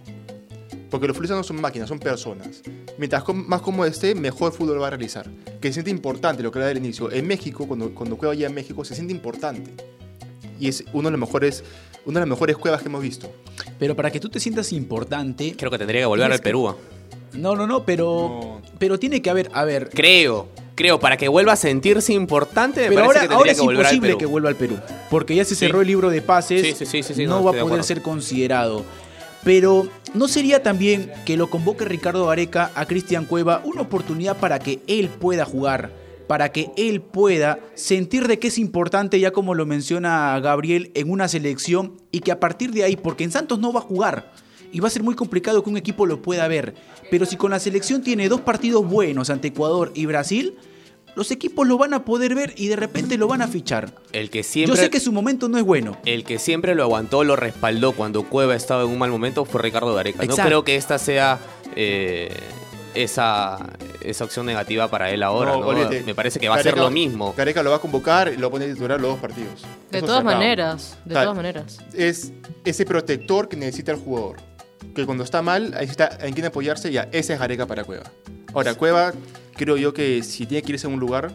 Porque 0.91 1.07
los 1.09 1.17
futbolistas 1.17 1.37
no 1.39 1.43
son 1.45 1.61
máquinas, 1.61 1.89
son 1.89 1.99
personas. 1.99 2.63
Mientras 2.99 3.25
com- 3.25 3.45
más 3.47 3.61
cómodo 3.61 3.87
esté, 3.89 4.15
mejor 4.15 4.53
fútbol 4.53 4.81
va 4.81 4.87
a 4.87 4.91
realizar. 4.91 5.29
Que 5.61 5.69
se 5.69 5.75
siente 5.75 5.91
importante, 5.91 6.43
lo 6.43 6.51
que 6.53 6.59
era 6.61 6.69
del 6.69 6.79
inicio. 6.79 7.11
En 7.11 7.27
México, 7.27 7.67
cuando, 7.67 7.93
cuando 7.95 8.17
Cueva 8.17 8.35
llega 8.35 8.49
a 8.49 8.53
México, 8.53 8.85
se 8.85 8.95
siente 8.95 9.13
importante. 9.13 9.71
Y 10.61 10.69
es 10.69 10.85
uno 10.93 11.09
de 11.09 11.13
los 11.13 11.21
mejores, 11.21 11.65
una 12.07 12.21
de 12.21 12.27
las 12.27 12.31
mejores 12.31 12.57
cuevas 12.57 12.81
que 12.83 12.89
hemos 12.89 13.03
visto. 13.03 13.31
Pero 13.79 13.95
para 13.97 14.11
que 14.11 14.21
tú 14.21 14.29
te 14.29 14.39
sientas 14.41 14.73
importante. 14.73 15.55
Creo 15.59 15.71
que 15.71 15.79
tendría 15.79 16.03
que 16.03 16.07
volver 16.07 16.31
al 16.33 16.39
Perú. 16.41 16.69
ah. 16.69 16.77
No, 17.35 17.55
no, 17.57 17.67
no, 17.67 17.85
pero, 17.85 18.63
pero 18.79 18.99
tiene 18.99 19.21
que 19.21 19.29
haber, 19.29 19.51
a 19.53 19.65
ver. 19.65 19.91
Creo, 19.93 20.49
creo, 20.75 20.99
para 21.01 21.19
que 21.19 21.29
vuelva 21.29 21.53
a 21.53 21.57
sentirse 21.57 22.15
importante, 22.15 22.81
me 22.83 22.89
Pero 22.91 23.05
ahora, 23.05 23.27
que 23.29 23.35
ahora 23.35 23.51
es 23.51 23.59
que 23.59 23.65
imposible 23.65 24.09
Perú. 24.09 24.19
que 24.19 24.25
vuelva 24.27 24.49
al 24.49 24.57
Perú, 24.57 24.79
porque 25.11 25.35
ya 25.35 25.45
se 25.45 25.55
Sí. 25.55 25.67
cerró 25.67 25.83
el 25.83 25.87
libro 25.89 26.09
de 26.09 26.23
pases, 26.23 26.63
Sí, 26.63 26.73
sí, 26.73 26.87
sí, 26.87 27.03
sí, 27.03 27.13
sí, 27.15 27.25
no, 27.27 27.41
no, 27.41 27.45
va 27.45 27.51
a 27.61 27.63
poder 27.63 27.85
ser 27.85 28.01
considerado. 28.01 28.85
Pero 29.47 29.89
¿no 30.13 30.27
sería 30.27 30.65
también 30.65 31.13
que 31.25 31.37
lo 31.37 31.49
convoque 31.49 31.85
Ricardo 31.85 32.27
Gareca 32.27 32.73
a 32.75 32.85
Cristian 32.85 33.27
Cueva 33.27 33.63
una 33.65 33.83
oportunidad 33.83 34.37
para 34.39 34.59
que 34.59 34.81
él 34.89 35.09
pueda 35.09 35.45
jugar? 35.45 35.93
Para 36.27 36.51
que 36.51 36.73
él 36.77 37.01
pueda 37.01 37.61
sentir 37.75 38.27
de 38.27 38.41
que 38.41 38.49
es 38.49 38.59
importante, 38.59 39.21
ya 39.21 39.31
como 39.31 39.55
lo 39.55 39.65
menciona 39.65 40.41
Gabriel, 40.41 40.91
en 40.95 41.13
una 41.13 41.29
selección 41.29 41.93
y 42.11 42.19
que 42.19 42.33
a 42.33 42.41
partir 42.41 42.73
de 42.73 42.83
ahí, 42.83 42.97
porque 42.97 43.23
en 43.23 43.31
Santos 43.31 43.61
no 43.61 43.73
va 43.73 43.79
a 43.79 43.85
jugar 43.85 44.33
y 44.73 44.81
va 44.81 44.89
a 44.89 44.91
ser 44.91 45.05
muy 45.05 45.15
complicado 45.15 45.63
que 45.63 45.71
un 45.71 45.77
equipo 45.77 46.07
lo 46.07 46.23
pueda 46.23 46.49
ver, 46.49 46.75
pero 47.09 47.25
si 47.25 47.37
con 47.37 47.53
la 47.53 47.61
selección 47.61 48.03
tiene 48.03 48.29
dos 48.29 48.41
partidos 48.41 48.85
buenos 48.85 49.31
ante 49.31 49.47
Ecuador 49.47 49.93
y 49.95 50.07
Brasil, 50.07 50.57
los 51.17 51.31
equipos 51.31 51.67
lo 51.67 51.79
van 51.79 51.95
a 51.95 52.05
poder 52.05 52.35
ver 52.35 52.53
y 52.57 52.69
de 52.69 52.77
repente 52.77 53.17
lo 53.19 53.27
van 53.27 53.43
a 53.43 53.49
fichar. 53.49 53.91
El 54.13 54.31
que 54.31 54.43
siempre, 54.43 54.77
Yo 54.77 54.81
sé 54.81 54.91
que 54.91 55.01
su 55.01 55.11
momento 55.13 55.49
no 55.49 55.59
es 55.59 55.65
bueno. 55.65 55.97
el 56.05 56.25
que 56.25 56.39
siempre 56.39 56.75
lo 56.75 56.83
aguantó, 56.83 57.25
lo 57.25 57.35
respaldó 57.35 57.93
cuando 57.93 58.23
Cueva 58.25 58.55
estaba 58.55 58.83
en 58.83 58.91
un 58.91 58.99
mal 58.99 59.11
momento 59.11 59.45
fue 59.45 59.63
Ricardo 59.63 59.95
Gareca. 59.95 60.23
Exacto. 60.23 60.43
No 60.43 60.47
creo 60.47 60.65
que 60.65 60.77
esta 60.77 60.99
sea 60.99 61.39
eh, 61.75 62.31
esa, 62.95 63.59
esa 64.03 64.25
opción 64.25 64.47
negativa 64.47 64.89
para 64.89 65.11
él 65.11 65.23
ahora. 65.23 65.53
No. 65.53 65.73
Me 66.05 66.15
parece 66.15 66.39
que 66.39 66.49
va 66.49 66.57
a 66.57 66.63
ser 66.63 66.77
lo 66.77 66.91
mismo. 66.91 67.35
Gareca 67.37 67.63
lo 67.63 67.71
va 67.71 67.77
a 67.77 67.81
convocar 67.81 68.33
y 68.33 68.37
lo 68.37 68.51
pone 68.51 68.67
a 68.67 68.69
titular 68.69 69.01
los 69.01 69.13
dos 69.13 69.21
partidos. 69.21 69.65
De 69.91 69.99
Eso 69.99 70.07
todas 70.07 70.23
maneras, 70.25 70.99
de 71.05 71.15
O 71.15 71.15
sea, 71.15 71.23
todas 71.23 71.37
maneras. 71.37 71.79
Es 71.95 72.33
ese 72.65 72.85
protector 72.85 73.49
que 73.49 73.57
necesita 73.57 73.93
el 73.93 73.99
jugador. 73.99 74.37
Que 74.95 75.07
cuando 75.07 75.25
está 75.25 75.41
mal, 75.43 75.71
necesita 75.71 76.19
en 76.21 76.35
quién 76.35 76.47
apoyarse, 76.47 76.93
ya, 76.93 77.09
ese 77.13 77.35
es 77.35 77.39
Gareca 77.41 77.67
para 77.67 77.85
Cueva. 77.85 78.05
Ahora, 78.55 78.75
Cueva, 78.75 79.13
creo 79.57 79.77
yo 79.77 79.93
que 79.93 80.23
si 80.23 80.47
tiene 80.47 80.63
que 80.63 80.73
irse 80.73 80.87
a 80.87 80.91
un 80.91 81.01
lugar, 81.01 81.33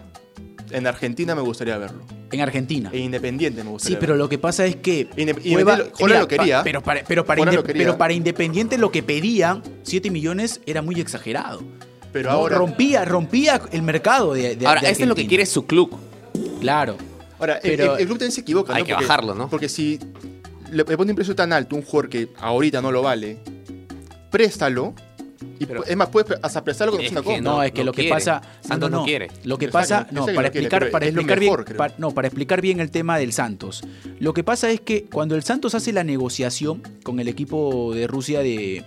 en 0.71 0.87
Argentina 0.87 1.35
me 1.35 1.41
gustaría 1.41 1.77
verlo. 1.77 2.01
En 2.31 2.39
Argentina. 2.39 2.89
E 2.93 2.99
Independiente 2.99 3.61
me 3.63 3.71
gustaría 3.71 3.97
Sí, 3.97 3.99
pero 3.99 4.13
verlo. 4.13 4.25
lo 4.25 4.29
que 4.29 4.37
pasa 4.37 4.65
es 4.65 4.77
que. 4.77 5.05
Cueva- 5.07 5.19
Independiente, 5.21 5.91
Jorge 5.93 6.19
lo 6.19 6.27
quería. 6.29 6.57
pa- 6.59 6.63
pero, 6.63 6.81
para, 6.81 7.03
pero, 7.03 7.25
para 7.25 7.39
Jorge 7.39 7.51
Inde- 7.53 7.57
lo 7.57 7.63
quería. 7.63 7.83
pero 7.83 7.97
para 7.97 8.13
Independiente 8.13 8.77
lo 8.77 8.89
que 8.91 9.03
pedían, 9.03 9.61
7 9.83 10.09
millones, 10.09 10.61
era 10.65 10.81
muy 10.81 10.99
exagerado. 11.01 11.61
Pero 12.13 12.29
No, 12.29 12.35
ahora, 12.37 12.57
rompía, 12.57 13.03
rompía 13.05 13.61
el 13.71 13.81
mercado 13.81 14.33
de, 14.33 14.55
de 14.55 14.65
Ahora, 14.67 14.81
de 14.81 14.89
esto 14.91 15.03
es 15.03 15.09
lo 15.09 15.15
que 15.15 15.27
quiere 15.27 15.45
su 15.45 15.65
club. 15.65 15.91
Claro. 16.61 16.95
ahora 17.39 17.55
el- 17.57 17.75
pero- 17.75 17.95
el, 17.95 18.01
el 18.01 18.05
club 18.05 18.17
también 18.19 18.31
se 18.31 18.41
equivoca. 18.41 18.73
Hay 18.75 18.83
¿no? 18.83 18.85
que 18.87 18.93
Porque- 18.93 19.07
bajarlo, 19.07 19.35
¿no? 19.35 19.49
Porque 19.49 19.67
si 19.67 19.99
le, 20.71 20.83
le 20.85 20.97
pone 20.97 21.11
un 21.11 21.15
precio 21.15 21.35
tan 21.35 21.51
alto 21.51 21.75
a 21.75 21.79
un 21.79 21.83
jugador 21.85 22.09
que 22.09 22.29
ahorita 22.39 22.81
no 22.81 22.91
lo 22.93 23.01
vale, 23.01 23.39
préstalo. 24.29 24.93
Y 25.61 25.67
Pero- 25.67 25.85
es 25.85 25.95
más, 25.95 26.09
puedes 26.09 26.39
hasta 26.41 26.63
prestarlo 26.63 26.93
con 26.93 27.01
Es 27.01 27.11
una. 27.11 27.21
No, 27.21 27.39
no- 27.57 27.63
es 27.63 27.71
que 27.71 27.81
no 27.81 27.85
lo 27.85 27.91
que 27.91 28.01
quiere. 28.01 28.15
pasa. 28.15 28.41
Santos 28.61 28.89
no 28.89 29.03
quiere. 29.03 29.27
Lo 29.43 29.59
que 29.59 29.67
pasa, 29.67 30.07
no, 30.09 30.25
para 30.25 30.33
no 30.41 30.47
explicar, 30.47 30.89
para 30.89 31.05
explicar 31.05 31.39
mejor, 31.39 31.65
bien, 31.65 31.77
no, 31.99 32.11
para 32.11 32.27
explicar 32.27 32.61
bien 32.61 32.79
el 32.79 32.89
tema 32.89 33.19
del 33.19 33.31
Santos. 33.31 33.83
Lo 34.19 34.33
que 34.33 34.43
pasa 34.43 34.71
es 34.71 34.81
que 34.81 35.03
cuando 35.05 35.35
el 35.35 35.43
Santos 35.43 35.75
hace 35.75 35.93
la 35.93 36.03
negociación 36.03 36.81
con 37.03 37.19
el 37.19 37.27
equipo 37.27 37.93
de 37.93 38.07
Rusia 38.07 38.39
de 38.39 38.83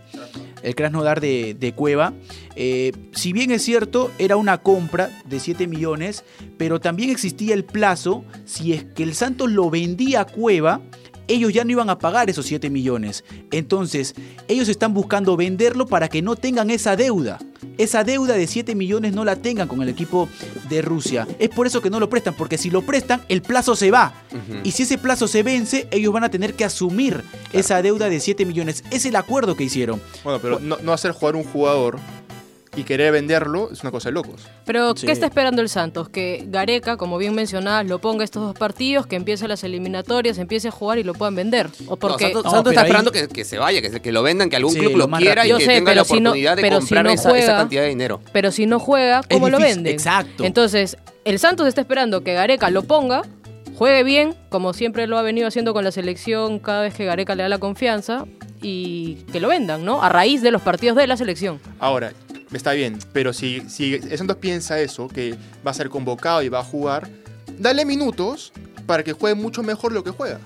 el 0.65 0.75
Krasnodar 0.75 1.21
de, 1.21 1.55
de 1.55 1.75
Cueva, 1.75 2.13
eh, 2.57 2.91
si 3.13 3.33
bien 3.33 3.51
es 3.53 3.63
cierto, 3.63 4.11
era 4.19 4.37
una 4.37 4.59
compra 4.59 5.11
de 5.27 5.39
7 5.39 5.67
millones, 5.69 6.25
pero 6.57 6.81
también 6.81 7.11
existía 7.11 7.55
el 7.55 7.65
plazo, 7.65 8.25
si 8.47 8.73
es 8.73 8.83
que 8.83 9.03
el 9.05 9.15
Santos 9.15 9.51
lo 9.51 9.69
vendía 9.71 10.23
a 10.23 10.25
Cueva, 10.25 10.81
ellos 11.29 11.53
ya 11.53 11.65
no 11.65 11.73
iban 11.73 11.91
a 11.91 11.99
pagar 11.99 12.31
esos 12.31 12.47
7 12.47 12.71
millones. 12.71 13.25
Entonces, 13.51 14.15
ellos 14.49 14.69
están 14.69 14.95
buscando 14.95 15.37
venderlo 15.37 15.87
para 15.87 16.09
que 16.09 16.23
no 16.23 16.37
tengan 16.37 16.71
esa 16.71 16.97
deuda. 16.97 17.39
Esa 17.79 18.05
deuda 18.05 18.35
de 18.35 18.47
7 18.47 18.75
millones 18.75 19.15
no 19.15 19.25
la 19.25 19.37
tengan 19.37 19.69
con 19.69 19.83
el 19.83 19.89
equipo 19.89 20.29
de 20.69 20.83
Rusia. 20.83 21.27
Es 21.39 21.49
por 21.49 21.67
eso 21.67 21.81
que 21.81 21.91
no 21.91 21.99
lo 21.99 22.09
prestan, 22.09 22.35
porque 22.35 22.59
si 22.59 22.71
lo 22.71 22.83
prestan, 22.83 23.23
el 23.29 23.43
plazo 23.43 23.75
se 23.75 23.91
va. 23.91 24.15
Y 24.63 24.73
si 24.73 24.85
ese 24.85 24.99
plazo 24.99 25.27
se 25.27 25.43
vence, 25.43 25.89
ellos 25.91 26.13
van 26.13 26.25
a 26.25 26.31
tener 26.31 26.55
que 26.55 26.65
asumir 26.65 27.23
esa 27.53 27.83
deuda 27.83 28.09
de 28.09 28.21
7 28.21 28.45
millones. 28.45 28.85
Es 28.91 29.07
el 29.07 29.17
acuerdo 29.17 29.57
que 29.57 29.65
hicieron. 29.65 30.01
Bueno, 30.23 30.39
pero 30.41 30.61
no, 30.61 30.79
no 30.83 30.93
hacer 30.93 31.13
jugar 31.13 31.37
un 31.37 31.45
jugador 31.45 31.99
y 32.77 32.83
querer 32.85 33.13
venderlo 33.13 33.71
es 33.73 33.83
una 33.83 33.91
cosa 33.91 34.09
de 34.09 34.13
locos. 34.15 34.43
Pero, 34.65 34.95
Sí. 34.97 35.07
¿qué 35.07 35.13
está 35.13 35.27
esperando 35.27 35.63
el 35.63 35.69
Santos? 35.69 36.09
Que 36.09 36.45
Gareca, 36.49 36.97
como 36.97 37.19
bien 37.19 37.35
mencionabas, 37.35 37.87
lo 37.87 37.99
ponga 38.01 38.25
estos 38.25 38.43
dos 38.43 38.59
partidos, 38.59 39.07
que 39.07 39.17
empiece 39.17 39.47
las 39.49 39.65
eliminatorias, 39.65 40.39
empiece 40.39 40.69
a 40.69 40.71
jugar 40.71 40.99
y 40.99 41.05
lo 41.05 41.15
puedan 41.15 41.35
vender. 41.35 41.69
O 41.87 41.91
No, 41.91 41.97
porque 41.97 42.25
Santos, 42.25 42.45
No, 42.45 42.51
Santos 42.51 42.63
pero 42.65 42.71
está 42.73 42.81
ahí- 42.83 42.87
esperando 42.87 43.13
que, 43.13 43.29
que 43.29 43.45
se 43.45 43.59
vaya, 43.59 43.81
que, 43.83 43.91
se- 43.91 44.01
que 44.01 44.13
lo 44.13 44.23
vendan, 44.23 44.51
que 44.51 44.57
algún 44.57 44.73
Sí, 44.73 44.81
club 44.81 44.97
lo 44.97 45.09
quiera 45.11 45.47
y 45.47 45.51
Yo 45.51 45.59
que 45.59 45.65
sé, 45.67 45.71
tenga 45.73 45.95
la 45.95 46.05
si 46.05 46.21
no- 46.21 46.31
oportunidad 46.31 46.57
de 46.57 46.63
pero 46.63 46.77
si 46.81 46.87
comprar 46.89 47.05
no 47.05 47.11
esa, 47.11 47.21
esa 47.23 47.31
juega- 47.31 47.57
cantidad 47.59 47.83
de 47.83 47.89
dinero. 47.89 48.21
Pero 48.33 48.51
si 48.51 48.67
no 48.67 48.79
juega, 48.79 49.23
¿cómo 49.31 49.49
lo 49.49 49.59
venden? 49.59 49.93
exacto. 49.93 50.45
Entonces, 50.45 50.97
el 51.25 51.39
Santos 51.39 51.67
está 51.69 51.81
esperando 51.81 52.23
que 52.23 52.35
Gareca 52.35 52.71
lo 52.71 52.83
ponga, 52.83 53.23
juegue 53.77 54.05
bien, 54.05 54.35
como 54.51 54.73
siempre 54.73 55.07
lo 55.07 55.19
ha 55.19 55.23
venido 55.23 55.49
haciendo 55.49 55.73
con 55.75 55.85
la 55.85 55.91
selección 55.93 56.59
cada 56.61 56.83
vez 56.83 56.95
que 56.95 57.05
Gareca 57.05 57.35
le 57.35 57.43
da 57.45 57.49
la 57.49 57.59
confianza, 57.59 58.25
y 58.67 59.17
que 59.31 59.41
lo 59.41 59.49
vendan, 59.49 59.85
¿no? 59.85 60.03
A 60.03 60.09
raíz 60.09 60.41
de 60.41 60.51
los 60.51 60.63
partidos 60.63 60.97
de 60.97 61.07
la 61.07 61.19
selección. 61.19 61.61
Ahora, 61.81 62.13
está 62.57 62.73
bien, 62.73 62.99
pero 63.13 63.33
si, 63.33 63.63
si 63.69 63.99
Santos 64.17 64.37
piensa 64.37 64.81
eso, 64.81 65.09
que 65.09 65.37
va 65.67 65.71
a 65.71 65.75
ser 65.75 65.89
convocado 65.89 66.43
y 66.43 66.49
va 66.49 66.61
a 66.61 66.65
jugar, 66.65 67.09
dale 67.59 67.85
minutos 67.85 68.53
para 68.87 69.03
que 69.03 69.13
juegue 69.13 69.35
mucho 69.35 69.63
mejor 69.63 69.93
lo 69.93 70.05
que 70.05 70.11
juega. 70.11 70.41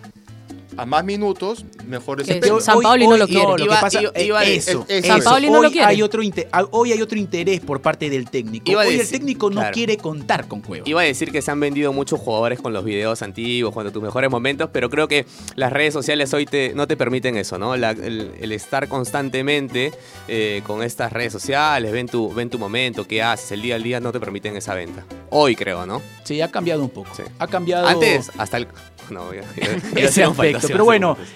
A 0.77 0.87
más 0.87 1.05
minutos, 1.05 1.65
mejor 1.89 2.23
Que. 2.25 2.41
San 2.61 2.81
Paoli 2.81 3.07
no 3.07 3.17
lo 3.17 3.27
quiere. 3.27 3.43
lo 3.49 3.57
que 3.57 3.65
Iba- 3.65 3.81
pasa 3.81 4.01
iba- 4.03 4.11
es 4.15 4.25
iba 4.27 4.39
a- 4.41 4.45
eso, 4.45 4.85
es- 4.89 5.05
eso. 5.05 5.15
San 5.15 5.23
Paoli 5.25 5.51
no 5.51 5.59
hoy 5.59 5.63
lo 5.65 5.71
quiere. 5.71 5.87
Hay 5.87 6.03
otro 6.03 6.23
inte- 6.23 6.49
ah, 6.53 6.65
hoy 6.71 6.93
hay 6.93 7.03
otro 7.03 7.19
interés 7.19 7.61
por 7.61 7.81
parte 7.81 8.11
del 8.11 8.29
técnico. 8.31 8.71
Iba 8.71 8.83
hoy 8.83 8.95
el 9.01 9.09
técnico 9.09 9.51
no 9.51 9.57
claro. 9.61 9.75
quiere 9.75 9.97
contar 9.97 10.47
con 10.49 10.61
Cueva. 10.61 10.85
Iba 10.89 11.01
a 11.01 11.05
decir 11.05 11.33
que 11.33 11.43
se 11.43 11.51
han 11.51 11.61
vendido 11.61 11.93
muchos 11.93 12.21
jugadores 12.21 12.61
con 12.61 12.73
los 12.73 12.85
videos 12.85 13.23
antiguos, 13.23 13.73
cuando 13.75 13.91
tus 13.93 14.03
mejores 14.03 14.31
momentos, 14.31 14.71
pero 14.73 14.91
creo 14.91 15.09
que 15.09 15.27
las 15.57 15.73
redes 15.73 15.93
sociales 15.95 16.33
hoy 16.35 16.47
te, 16.47 16.73
no 16.75 16.87
te 16.87 16.97
permiten 16.97 17.37
eso, 17.37 17.59
¿no? 17.59 17.77
La- 17.77 17.91
el, 17.91 18.33
el 18.41 18.53
estar 18.53 18.89
constantemente 18.89 19.93
eh, 20.29 20.63
con 20.67 20.83
estas 20.83 21.13
redes 21.13 21.33
sociales, 21.33 21.91
ven 21.93 22.07
tu, 22.09 22.33
ven 22.33 22.51
tu 22.51 22.59
momento, 22.59 23.07
qué 23.07 23.23
haces, 23.23 23.53
el 23.53 23.63
día 23.63 23.75
al 23.77 23.83
día 23.83 24.01
no 24.01 24.13
te 24.13 24.21
permiten 24.21 24.57
esa 24.57 24.75
venta. 24.75 25.05
Hoy 25.31 25.57
creo, 25.57 25.87
¿no? 25.87 26.01
Sí, 26.25 26.41
ha 26.41 26.49
cambiado 26.51 26.83
un 26.83 26.91
poco. 26.91 27.09
Sí. 27.15 27.23
Ha 27.39 27.47
cambiado. 27.47 27.87
Antes, 27.87 28.31
hasta 28.39 28.59
el... 28.59 28.69
No, 29.11 29.33
ya- 29.33 29.41
ya- 29.57 29.77
ya 29.95 30.01
ese 30.09 30.23
aspecto. 30.23 30.67
Pero 30.69 30.85
bueno, 30.85 31.15
falta. 31.17 31.31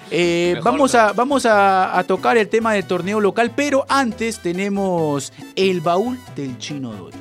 Eh, 0.51 0.59
vamos, 0.63 0.95
a, 0.95 1.13
vamos 1.13 1.45
a, 1.45 1.97
a 1.97 2.03
tocar 2.03 2.37
el 2.37 2.49
tema 2.49 2.73
del 2.73 2.85
torneo 2.85 3.19
local, 3.19 3.51
pero 3.55 3.85
antes 3.89 4.39
tenemos 4.39 5.33
el 5.55 5.81
baúl 5.81 6.19
del 6.35 6.57
chino 6.57 6.93
Doy. 6.93 7.11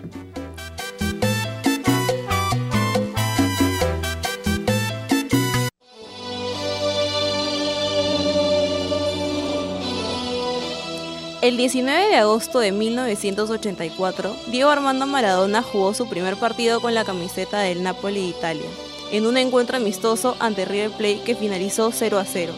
El 11.42 11.56
19 11.56 12.06
de 12.06 12.14
agosto 12.14 12.60
de 12.60 12.70
1984, 12.70 14.36
Diego 14.52 14.70
Armando 14.70 15.08
Maradona 15.08 15.60
jugó 15.60 15.92
su 15.92 16.08
primer 16.08 16.36
partido 16.36 16.80
con 16.80 16.94
la 16.94 17.04
camiseta 17.04 17.58
del 17.58 17.82
Napoli 17.82 18.20
de 18.20 18.28
Italia, 18.28 18.68
en 19.10 19.26
un 19.26 19.36
encuentro 19.36 19.76
amistoso 19.76 20.36
ante 20.38 20.64
River 20.64 20.92
Plate 20.92 21.22
que 21.24 21.34
finalizó 21.34 21.90
0 21.90 22.20
a 22.20 22.24
0. 22.24 22.52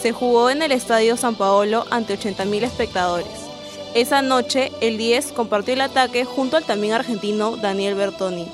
Se 0.00 0.12
jugó 0.12 0.50
en 0.50 0.62
el 0.62 0.72
Estadio 0.72 1.16
San 1.16 1.34
Paolo 1.34 1.84
ante 1.90 2.18
80.000 2.18 2.62
espectadores. 2.62 3.46
Esa 3.94 4.20
noche, 4.20 4.72
el 4.80 4.98
10 4.98 5.32
compartió 5.32 5.74
el 5.74 5.80
ataque 5.80 6.24
junto 6.24 6.56
al 6.56 6.64
también 6.64 6.92
argentino 6.92 7.56
Daniel 7.56 7.94
Bertoni. 7.94 8.46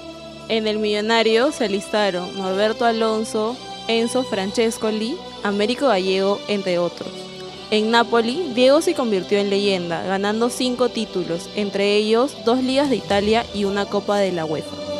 En 0.48 0.66
el 0.66 0.78
millonario 0.78 1.50
se 1.50 1.64
alistaron 1.64 2.36
Norberto 2.38 2.84
Alonso, 2.84 3.56
Enzo 3.88 4.22
Francescoli, 4.22 5.16
Américo 5.42 5.88
Gallego, 5.88 6.38
entre 6.46 6.78
otros. 6.78 7.10
En 7.72 7.90
Napoli, 7.90 8.52
Diego 8.54 8.82
se 8.82 8.94
convirtió 8.94 9.38
en 9.38 9.50
leyenda, 9.50 10.02
ganando 10.02 10.50
cinco 10.50 10.90
títulos, 10.90 11.48
entre 11.56 11.96
ellos 11.96 12.36
dos 12.44 12.62
ligas 12.62 12.90
de 12.90 12.96
Italia 12.96 13.46
y 13.54 13.64
una 13.64 13.86
Copa 13.86 14.18
de 14.18 14.30
la 14.30 14.44
UEFA. 14.44 14.91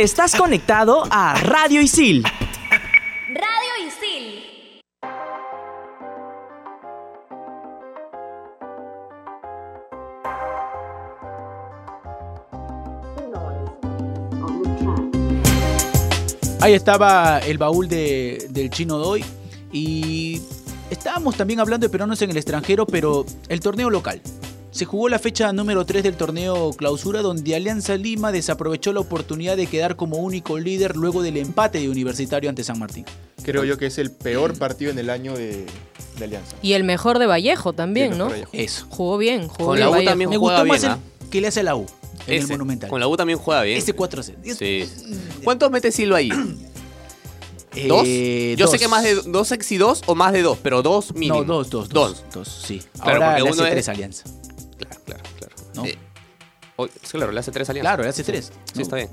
Estás 0.00 0.34
conectado 0.34 1.04
a 1.10 1.34
Radio 1.42 1.82
Isil. 1.82 2.22
Radio 3.28 3.72
Isil. 3.86 4.80
Ahí 16.60 16.74
estaba 16.74 17.38
el 17.38 17.56
baúl 17.58 17.88
de- 17.88 18.46
del 18.50 18.68
chino 18.70 18.98
Doy. 18.98 19.24
Y 19.72 20.40
estábamos 20.90 21.36
también 21.36 21.60
hablando 21.60 21.86
de 21.86 21.90
peruanos 21.90 22.20
en 22.22 22.30
el 22.30 22.36
extranjero, 22.36 22.86
pero 22.86 23.24
el 23.48 23.60
torneo 23.60 23.88
local. 23.88 24.20
Se 24.70 24.84
jugó 24.84 25.08
la 25.08 25.18
fecha 25.18 25.52
número 25.52 25.84
3 25.84 26.02
del 26.04 26.14
torneo 26.14 26.70
clausura 26.72 27.22
donde 27.22 27.56
Alianza 27.56 27.96
Lima 27.96 28.30
desaprovechó 28.30 28.92
la 28.92 29.00
oportunidad 29.00 29.56
de 29.56 29.66
quedar 29.66 29.96
como 29.96 30.18
único 30.18 30.58
líder 30.58 30.94
luego 30.96 31.22
del 31.22 31.36
empate 31.38 31.80
de 31.80 31.88
Universitario 31.88 32.48
ante 32.48 32.62
San 32.62 32.78
Martín. 32.78 33.04
Creo 33.42 33.64
yo 33.64 33.76
que 33.78 33.86
es 33.86 33.98
el 33.98 34.12
peor 34.12 34.56
partido 34.56 34.92
en 34.92 34.98
el 35.00 35.10
año 35.10 35.34
de, 35.36 35.66
de 36.18 36.24
Alianza. 36.24 36.54
Y 36.62 36.74
el 36.74 36.84
mejor 36.84 37.18
de 37.18 37.26
Vallejo 37.26 37.72
también, 37.72 38.16
¿no? 38.16 38.28
Vallejo. 38.28 38.50
Eso. 38.52 38.86
Jugó 38.90 39.18
bien, 39.18 39.48
jugó 39.48 39.66
Con 39.70 39.74
bien 39.76 39.86
la 39.86 39.88
U 39.90 39.92
Vallejo. 39.92 40.10
también 40.10 40.30
Me 40.30 40.36
juega 40.38 40.58
gustó 40.62 40.68
más 40.72 40.80
bien, 40.82 40.92
el 41.22 41.28
que 41.30 41.40
le 41.40 41.48
hace 41.48 41.62
la 41.64 41.74
U 41.74 41.86
en 42.28 42.42
el 42.42 42.48
Monumental. 42.48 42.88
Con 42.90 43.00
la 43.00 43.08
U 43.08 43.16
también 43.16 43.38
juega 43.40 43.62
bien. 43.62 43.76
Ese 43.78 43.92
4 43.92 44.22
c 44.22 44.36
Sí. 44.56 44.88
¿Cuántos 45.42 45.68
mete 45.72 45.90
Silva 45.90 46.18
ahí? 46.18 46.28
¿Dos? 47.88 48.02
Eh, 48.06 48.54
Yo 48.56 48.66
dos. 48.66 48.72
sé 48.72 48.78
que 48.78 48.88
más 48.88 49.02
de 49.02 49.14
dos 49.26 49.50
ex 49.52 49.70
y 49.72 49.78
dos 49.78 50.02
o 50.06 50.14
más 50.14 50.32
de 50.32 50.42
dos, 50.42 50.58
pero 50.62 50.82
dos 50.82 51.12
mínimo. 51.14 51.40
No, 51.42 51.44
dos, 51.44 51.70
dos, 51.70 51.88
dos. 51.88 52.24
Dos, 52.32 52.48
sí. 52.66 52.82
Claro, 52.94 53.12
Ahora 53.24 53.26
porque 53.30 53.42
le 53.44 53.50
uno 53.52 53.62
hace 53.62 53.68
es- 53.68 53.74
tres 53.74 53.88
Alianza. 53.88 54.24
Claro, 54.86 55.02
claro, 55.04 55.22
claro. 55.38 55.54
¿No? 55.74 55.86
Eh, 55.86 55.98
oh, 56.76 56.86
sí, 56.86 57.12
claro, 57.12 57.32
le 57.32 57.40
hace 57.40 57.50
tres 57.52 57.68
alianzas. 57.70 57.90
Claro, 57.90 58.02
le 58.02 58.08
hace 58.08 58.24
tres. 58.24 58.52
Sí, 58.64 58.72
¿no? 58.76 58.82
está 58.82 58.96
bien. 58.96 59.08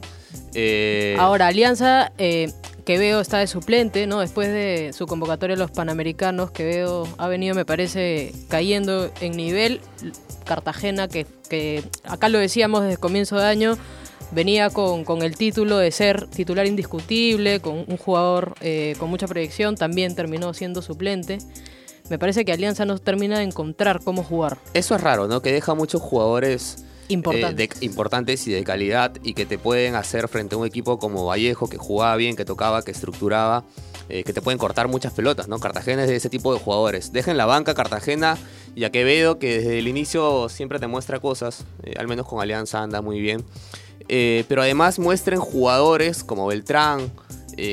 Eh, 0.54 1.16
Ahora, 1.20 1.48
Alianza, 1.48 2.12
eh, 2.18 2.52
que 2.86 2.98
veo 2.98 3.20
está 3.20 3.40
de 3.40 3.48
suplente, 3.48 4.08
¿no? 4.08 4.20
Después 4.22 4.48
de 4.48 4.92
su 4.94 5.08
convocatoria 5.08 5.56
a 5.56 5.60
los 5.60 5.72
Panamericanos, 5.72 6.52
que 6.52 6.64
veo 6.64 7.08
ha 7.18 7.28
venido, 7.28 7.54
me 7.56 7.66
parece, 7.66 8.34
cayendo 8.50 9.12
en 9.22 9.36
nivel. 9.36 9.82
Cartagena, 10.46 11.10
que, 11.10 11.26
que 11.50 11.84
acá 12.06 12.30
lo 12.30 12.40
decíamos 12.40 12.82
desde 12.82 12.94
el 12.94 13.00
comienzo 13.00 13.36
de 13.36 13.46
año, 13.46 13.78
venía 14.32 14.70
con, 14.70 15.04
con 15.04 15.22
el 15.22 15.36
título 15.36 15.78
de 15.78 15.92
ser 15.92 16.28
titular 16.28 16.66
indiscutible, 16.66 17.60
con 17.60 17.84
un 17.86 17.98
jugador 17.98 18.56
eh, 18.62 18.96
con 18.98 19.10
mucha 19.10 19.28
proyección, 19.28 19.76
también 19.76 20.16
terminó 20.16 20.54
siendo 20.54 20.82
suplente. 20.82 21.40
Me 22.10 22.18
parece 22.18 22.46
que 22.46 22.52
Alianza 22.54 22.86
no 22.86 22.98
termina 23.00 23.38
de 23.40 23.44
encontrar 23.44 24.02
cómo 24.04 24.24
jugar. 24.24 24.58
Eso 24.74 24.96
es 24.96 25.02
raro, 25.02 25.28
¿no? 25.28 25.42
Que 25.42 25.52
deja 25.52 25.74
muchos 25.74 26.02
jugadores 26.02 26.86
eh, 27.10 27.54
de- 27.56 27.70
importantes 27.82 28.48
y 28.48 28.52
de 28.52 28.64
calidad 28.64 29.14
y 29.24 29.34
que 29.34 29.46
te 29.46 29.58
pueden 29.58 29.96
hacer 29.96 30.28
frente 30.28 30.56
a 30.56 30.58
un 30.58 30.66
equipo 30.66 31.00
como 31.00 31.26
Vallejo, 31.26 31.68
que 31.70 31.78
jugaba 31.78 32.16
bien, 32.16 32.36
que 32.36 32.46
tocaba, 32.46 32.82
que 32.84 32.92
estructuraba, 32.92 33.64
eh, 34.10 34.24
que 34.24 34.32
te 34.34 34.42
pueden 34.42 34.58
cortar 34.58 34.88
muchas 34.88 35.12
pelotas, 35.14 35.48
¿no? 35.50 35.60
Cartagena 35.60 36.04
es 36.04 36.10
de 36.10 36.16
ese 36.16 36.30
tipo 36.30 36.54
de 36.54 36.60
jugadores. 36.60 37.12
Deja 37.12 37.32
en 37.32 37.38
la 37.38 37.46
banca 37.46 37.74
Cartagena 37.74 38.38
y 38.76 38.86
a 38.86 38.90
Quevedo, 38.92 39.38
que 39.40 39.58
desde 39.58 39.80
el 39.80 39.88
inicio 39.90 40.48
siempre 40.50 40.80
te 40.80 40.88
muestra 40.88 41.20
cosas, 41.20 41.66
eh, 41.84 41.94
al 41.98 42.08
menos 42.08 42.26
con 42.28 42.42
Alianza 42.42 42.82
anda 42.82 43.02
muy 43.02 43.20
bien. 43.20 43.44
Pero 44.08 44.62
además 44.62 45.00
muestren 45.00 45.40
jugadores 45.42 46.24
como 46.24 46.48
Beltrán, 46.48 47.12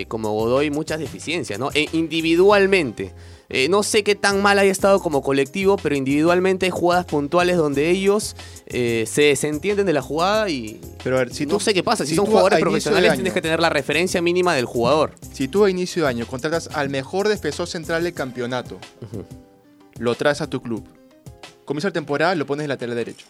como 0.09 0.33
Godoy, 0.33 0.71
muchas 0.71 0.99
deficiencias, 0.99 1.61
¿no? 1.61 1.71
E 1.75 1.87
individualmente. 1.93 3.13
Eh, 3.57 3.69
no 3.69 3.85
sé 3.85 4.03
qué 4.03 4.17
tan 4.17 4.43
mal 4.43 4.59
haya 4.59 4.73
estado 4.73 4.99
como 4.99 5.23
colectivo, 5.23 5.77
pero 5.81 5.95
individualmente 5.95 6.67
hay 6.67 6.71
jugadas 6.71 7.05
puntuales 7.07 7.57
donde 7.57 7.89
ellos 7.89 8.35
eh, 8.67 9.05
se 9.07 9.23
desentienden 9.23 9.87
de 9.87 9.93
la 9.93 10.03
jugada 10.03 10.49
y 10.51 10.81
Pero 11.05 11.17
a 11.17 11.19
ver, 11.21 11.33
si 11.33 11.47
no 11.47 11.55
tú, 11.55 11.61
sé 11.61 11.73
qué 11.73 11.85
pasa. 11.85 12.05
Si, 12.05 12.11
si 12.11 12.17
son 12.17 12.27
jugadores 12.27 12.59
profesionales, 12.59 13.11
año- 13.11 13.19
tienes 13.19 13.33
que 13.33 13.41
tener 13.43 13.61
la 13.61 13.71
referencia 13.71 14.21
mínima 14.21 14.55
del 14.57 14.65
jugador. 14.65 15.15
Si 15.33 15.47
tú 15.47 15.65
a 15.65 15.71
inicio 15.71 16.03
de 16.03 16.09
año 16.09 16.27
contratas 16.27 16.69
al 16.75 16.89
mejor 16.91 17.29
defensor 17.29 17.69
central 17.69 18.03
del 18.03 18.13
campeonato, 18.13 18.79
lo 19.99 20.15
traes 20.17 20.41
a 20.41 20.49
tu 20.49 20.61
club, 20.61 20.85
comienza 21.65 21.89
la 21.89 21.93
temporada, 21.93 22.35
lo 22.35 22.47
pones 22.47 22.65
en 22.65 22.71
lateral 22.71 22.97
derecho. 22.97 23.25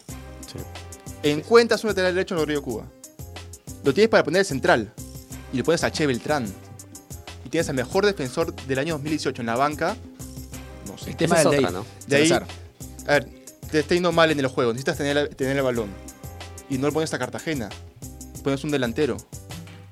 Encuentras 1.23 1.83
un 1.83 1.89
lateral 1.89 2.15
derecho 2.15 2.35
en 2.35 2.41
el 2.41 2.47
Río 2.47 2.61
Cuba. 2.63 2.85
Lo 3.83 3.93
tienes 3.93 4.09
para 4.09 4.23
poner 4.23 4.39
de 4.41 4.45
central. 4.45 4.91
Y 5.53 5.57
le 5.57 5.63
pones 5.63 5.83
a 5.83 5.91
Che 5.91 6.05
Beltrán. 6.07 6.45
Y 7.45 7.49
tienes 7.49 7.69
al 7.69 7.75
mejor 7.75 8.05
defensor 8.05 8.55
del 8.55 8.79
año 8.79 8.93
2018 8.95 9.41
en 9.41 9.45
la 9.45 9.55
banca. 9.55 9.95
El 11.05 11.15
tema 11.15 11.37
del 11.37 11.47
otra. 11.47 11.71
¿no? 11.71 11.85
De 12.07 12.15
ahí, 12.17 12.31
a 12.31 12.39
ver, 13.07 13.29
te 13.71 13.79
está 13.79 13.93
yendo 13.93 14.11
mal 14.11 14.31
en 14.31 14.39
el 14.39 14.47
juego. 14.47 14.71
Necesitas 14.73 14.97
tener, 14.97 15.29
tener 15.35 15.55
el 15.57 15.63
balón. 15.63 15.89
Y 16.69 16.77
no 16.77 16.87
le 16.87 16.93
pones 16.93 17.13
a 17.13 17.19
Cartagena. 17.19 17.69
Pones 18.43 18.63
un 18.63 18.71
delantero. 18.71 19.17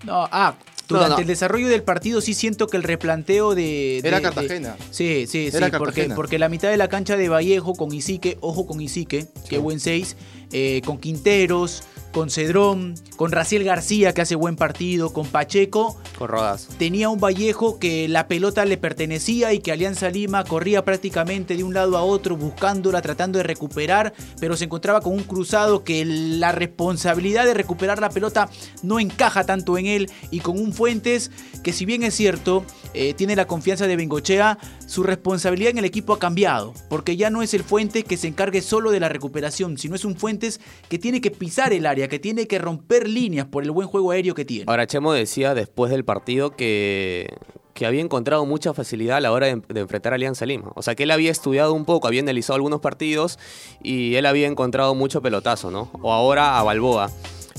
No, 0.03 0.27
ah, 0.31 0.55
durante 0.87 1.09
No, 1.09 1.15
no. 1.15 1.21
el 1.21 1.27
desarrollo 1.27 1.67
del 1.69 1.81
partido 1.83 2.19
sí 2.21 2.33
siento 2.33 2.67
que 2.67 2.77
el 2.77 2.83
replanteo 2.83 3.55
de... 3.55 3.99
de- 4.01 4.07
Era 4.07 4.17
de- 4.17 4.23
Cartagena. 4.23 4.75
Sí, 4.91 5.25
sí, 5.27 5.49
sí, 5.49 5.57
Era 5.57 5.67
porque, 5.69 5.85
Cartagena. 5.85 6.15
porque 6.15 6.39
la 6.39 6.49
mitad 6.49 6.69
de 6.69 6.77
la 6.77 6.89
cancha 6.89 7.15
de 7.17 7.29
Vallejo 7.29 7.73
con 7.75 7.93
Isique, 7.93 8.37
ojo 8.41 8.67
con 8.67 8.81
Isique, 8.81 9.27
qué 9.49 9.57
buen 9.59 9.79
seis, 9.79 10.15
eh, 10.51 10.81
con 10.85 10.97
Quinteros, 10.99 11.83
con 12.13 12.29
Cedrón, 12.29 12.95
con 13.17 13.31
Raciel 13.31 13.63
García 13.63 14.13
que 14.13 14.21
hace 14.21 14.35
buen 14.35 14.55
partido, 14.55 15.11
con 15.11 15.27
Pacheco, 15.27 15.99
Con 16.17 16.29
Rodas. 16.29 16.69
tenía 16.77 17.09
un 17.09 17.19
Vallejo 17.19 17.79
que 17.79 18.07
la 18.07 18.27
pelota 18.27 18.63
le 18.65 18.77
pertenecía 18.77 19.51
y 19.51 19.59
que 19.59 19.71
Alianza 19.71 20.09
Lima 20.09 20.43
corría 20.43 20.85
prácticamente 20.85 21.57
de 21.57 21.63
un 21.63 21.73
lado 21.73 21.97
a 21.97 22.03
otro 22.03 22.37
buscándola, 22.37 23.01
tratando 23.01 23.39
de 23.39 23.43
recuperar, 23.43 24.13
pero 24.39 24.55
se 24.55 24.65
encontraba 24.65 25.01
con 25.01 25.13
un 25.13 25.23
cruzado 25.23 25.83
que 25.83 26.05
la 26.05 26.51
responsabilidad 26.51 27.45
de 27.45 27.55
recuperar 27.55 27.99
la 27.99 28.09
pelota 28.09 28.49
no 28.83 28.99
encaja 28.99 29.43
tanto 29.43 29.77
en 29.77 29.87
él 29.87 30.09
y 30.31 30.39
con 30.39 30.59
un 30.59 30.71
Fuentes 30.71 31.31
que 31.63 31.73
si 31.73 31.85
bien 31.85 32.03
es 32.03 32.13
cierto, 32.13 32.63
eh, 32.93 33.13
tiene 33.15 33.35
la 33.35 33.47
confianza 33.47 33.87
de 33.87 33.95
Bengochea, 33.95 34.59
su 34.85 35.01
responsabilidad 35.01 35.71
en 35.71 35.79
el 35.79 35.85
equipo 35.85 36.13
ha 36.13 36.19
cambiado, 36.19 36.73
porque 36.89 37.17
ya 37.17 37.29
no 37.29 37.41
es 37.41 37.53
el 37.53 37.63
Fuentes 37.63 38.03
que 38.03 38.17
se 38.17 38.27
encargue 38.27 38.61
solo 38.61 38.91
de 38.91 38.99
la 38.99 39.09
recuperación, 39.09 39.77
sino 39.77 39.95
es 39.95 40.05
un 40.05 40.15
Fuentes 40.15 40.59
que 40.89 40.99
tiene 40.99 41.21
que 41.21 41.31
pisar 41.31 41.73
el 41.73 41.85
área, 41.85 42.02
que 42.07 42.19
tiene 42.19 42.47
que 42.47 42.59
romper 42.59 43.07
líneas 43.07 43.47
por 43.47 43.63
el 43.63 43.71
buen 43.71 43.87
juego 43.87 44.11
aéreo 44.11 44.35
que 44.35 44.45
tiene. 44.45 44.65
Ahora, 44.67 44.87
Chemo 44.87 45.13
decía 45.13 45.53
después 45.53 45.91
del 45.91 46.05
partido 46.05 46.55
que, 46.55 47.27
que 47.73 47.85
había 47.85 48.01
encontrado 48.01 48.45
mucha 48.45 48.73
facilidad 48.73 49.17
a 49.17 49.21
la 49.21 49.31
hora 49.31 49.47
de, 49.47 49.61
de 49.67 49.79
enfrentar 49.81 50.13
a 50.13 50.15
Alianza 50.15 50.45
Lima. 50.45 50.71
O 50.75 50.81
sea, 50.81 50.95
que 50.95 51.03
él 51.03 51.11
había 51.11 51.31
estudiado 51.31 51.73
un 51.73 51.85
poco, 51.85 52.07
había 52.07 52.21
analizado 52.21 52.55
algunos 52.55 52.81
partidos 52.81 53.39
y 53.81 54.15
él 54.15 54.25
había 54.25 54.47
encontrado 54.47 54.95
mucho 54.95 55.21
pelotazo, 55.21 55.71
¿no? 55.71 55.89
O 56.01 56.13
ahora 56.13 56.59
a 56.59 56.63
Balboa. 56.63 57.11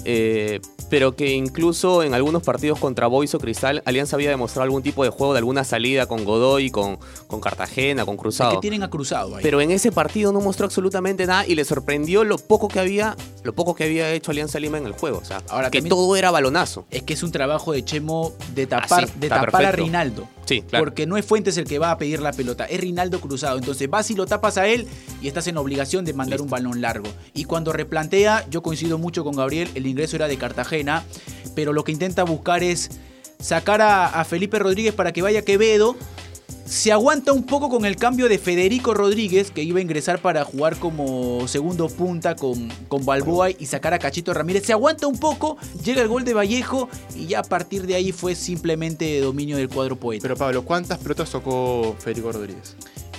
Eh, 0.04 0.60
pero 0.90 1.16
que 1.16 1.32
incluso 1.32 2.02
en 2.02 2.14
algunos 2.14 2.42
partidos 2.42 2.78
contra 2.78 3.06
Boys 3.06 3.34
o 3.34 3.38
Cristal, 3.38 3.82
Alianza 3.84 4.16
había 4.16 4.30
demostrado 4.30 4.64
algún 4.64 4.82
tipo 4.82 5.02
de 5.02 5.10
juego, 5.10 5.32
de 5.32 5.38
alguna 5.38 5.64
salida 5.64 6.06
con 6.06 6.24
Godoy, 6.24 6.70
con, 6.70 6.98
con 7.26 7.40
Cartagena, 7.40 8.04
con 8.04 8.14
Es 8.16 8.20
Cruzado. 8.20 8.52
que 8.52 8.58
tienen 8.60 8.82
a 8.82 8.90
Cruzado 8.90 9.36
ahí. 9.36 9.42
Pero 9.42 9.60
en 9.60 9.70
ese 9.70 9.90
partido 9.92 10.30
no 10.32 10.40
mostró 10.40 10.66
absolutamente 10.66 11.26
nada 11.26 11.46
y 11.46 11.54
le 11.54 11.64
sorprendió 11.64 12.22
lo 12.24 12.36
poco 12.38 12.68
que 12.68 12.80
había, 12.80 13.16
lo 13.42 13.54
poco 13.54 13.74
que 13.74 13.84
había 13.84 14.12
hecho 14.12 14.30
Alianza 14.30 14.60
Lima 14.60 14.78
en 14.78 14.86
el 14.86 14.92
juego. 14.92 15.18
O 15.18 15.24
sea, 15.24 15.42
Ahora, 15.48 15.70
que 15.70 15.82
todo 15.82 16.14
era 16.16 16.30
balonazo. 16.30 16.86
es 16.90 17.02
que 17.02 17.14
es 17.14 17.22
un 17.22 17.32
trabajo 17.32 17.72
de 17.72 17.84
Chemo 17.84 18.32
de 18.54 18.66
tapar, 18.66 19.04
Ah, 19.04 19.06
sí, 19.06 19.12
de 19.18 19.28
tapar 19.28 19.64
a. 19.64 19.72
Rinaldo. 19.72 20.28
Sí, 20.44 20.60
claro. 20.60 20.84
Porque 20.84 21.06
no 21.06 21.16
es 21.16 21.24
Fuentes 21.24 21.56
el 21.56 21.64
que 21.64 21.78
va 21.78 21.90
a 21.90 21.96
pedir 21.96 22.20
la 22.20 22.30
pelota, 22.32 22.66
es 22.66 22.78
Rinaldo 22.78 23.18
Cruzado. 23.20 23.56
Entonces 23.58 23.88
vas 23.88 24.10
y 24.10 24.14
lo 24.14 24.26
tapas 24.26 24.58
a 24.58 24.66
él 24.68 24.86
y 25.22 25.28
estás 25.28 25.46
en 25.46 25.56
obligación 25.56 26.04
de 26.04 26.12
mandar 26.12 26.42
un 26.42 26.50
balón 26.50 26.82
largo. 26.82 27.08
Y 27.32 27.44
cuando 27.44 27.72
replantea, 27.72 28.46
yo 28.50 28.62
coincido 28.62 28.98
mucho 28.98 29.24
con 29.24 29.34
Gabriel, 29.34 29.70
el 29.74 29.86
ingreso 29.94 30.16
era 30.16 30.28
de 30.28 30.36
Cartagena, 30.36 31.04
pero 31.54 31.72
lo 31.72 31.84
que 31.84 31.92
intenta 31.92 32.24
buscar 32.24 32.62
es 32.62 32.90
sacar 33.38 33.80
a, 33.80 34.24
Felipe 34.24 34.58
Rodríguez 34.58 34.92
para 34.92 35.12
que 35.12 35.22
vaya 35.22 35.42
Quevedo. 35.42 35.96
Se 36.66 36.90
aguanta 36.92 37.32
un 37.32 37.44
poco 37.44 37.68
con 37.68 37.84
el 37.84 37.96
cambio 37.96 38.26
de 38.28 38.38
Federico 38.38 38.94
Rodríguez, 38.94 39.50
que 39.50 39.62
iba 39.62 39.78
a 39.78 39.82
ingresar 39.82 40.20
para 40.20 40.44
jugar 40.44 40.76
como 40.78 41.46
segundo 41.46 41.88
punta 41.88 42.36
con, 42.36 42.70
con 42.88 43.04
Balboa 43.04 43.50
y 43.50 43.66
sacar 43.66 43.92
a 43.92 43.98
Cachito 43.98 44.32
Ramírez. 44.32 44.64
Se 44.64 44.72
aguanta 44.72 45.06
un 45.06 45.18
poco, 45.18 45.58
llega 45.84 46.00
el 46.00 46.08
gol 46.08 46.24
de 46.24 46.32
Vallejo 46.32 46.88
y 47.14 47.26
ya 47.26 47.40
a 47.40 47.42
partir 47.42 47.86
de 47.86 47.94
ahí 47.94 48.12
fue 48.12 48.34
simplemente 48.34 49.20
dominio 49.20 49.58
del 49.58 49.68
cuadro 49.68 49.96
poeta. 49.96 50.22
Pero 50.22 50.36
Pablo, 50.36 50.64
¿cuántas 50.64 50.98
pelotas 50.98 51.30
tocó 51.30 51.94
Federico 51.98 52.32
Rodríguez? 52.32 52.76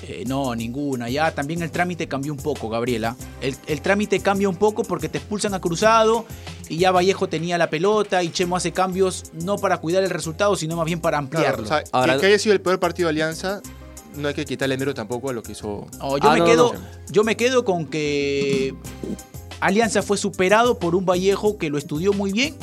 Eh, 0.08 0.24
no, 0.28 0.54
ninguna. 0.56 1.10
Ya 1.10 1.34
también 1.34 1.64
el 1.64 1.72
trámite 1.72 2.08
cambió 2.08 2.32
un 2.32 2.38
poco, 2.38 2.70
Gabriela. 2.70 3.16
El, 3.42 3.56
el 3.66 3.82
trámite 3.82 4.20
cambia 4.20 4.48
un 4.48 4.56
poco 4.56 4.84
porque 4.84 5.10
te 5.10 5.18
expulsan 5.18 5.56
a 5.56 5.60
Cruzado 5.60 6.26
y 6.70 6.78
ya 6.78 6.92
Vallejo 6.92 7.28
tenía 7.28 7.58
la 7.58 7.70
pelota 7.72 8.22
y 8.22 8.30
Chemo 8.30 8.56
hace 8.56 8.72
cambios 8.72 9.24
no 9.34 9.58
para 9.58 9.78
cuidar 9.80 10.04
el 10.04 10.12
resultado, 10.12 10.56
sino 10.56 10.76
más 10.76 10.86
bien 10.86 11.00
para 11.02 11.18
Claro, 11.18 11.26
ampliarlo. 11.26 11.64
o 11.64 11.68
sea, 11.68 11.84
Ahora- 11.92 12.14
que, 12.16 12.20
que 12.22 12.26
haya 12.28 12.40
sido 12.40 12.54
el 12.54 12.62
peor 12.62 12.80
partido 12.80 13.08
de 13.08 13.12
Alianza, 13.12 13.62
no 14.16 14.28
hay 14.28 14.34
que 14.36 14.46
quitarle 14.46 14.78
mérito 14.78 14.94
tampoco 14.94 15.32
a 15.32 15.34
lo 15.34 15.42
que 15.42 15.54
hizo. 15.54 15.88
No, 15.98 16.18
yo, 16.20 16.30
Ah, 16.30 16.34
me 16.34 16.40
no, 16.40 16.46
quedo, 16.46 16.74
no. 16.74 16.80
yo 17.12 17.24
me 17.24 17.36
quedo 17.36 17.66
con 17.66 17.86
que 17.88 18.76
Alianza 19.60 20.04
fue 20.04 20.18
superado 20.18 20.78
por 20.78 20.94
un 20.96 21.06
Vallejo 21.06 21.58
que 21.58 21.70
lo 21.70 21.78
estudió 21.78 22.14
muy 22.14 22.32
bien 22.32 22.56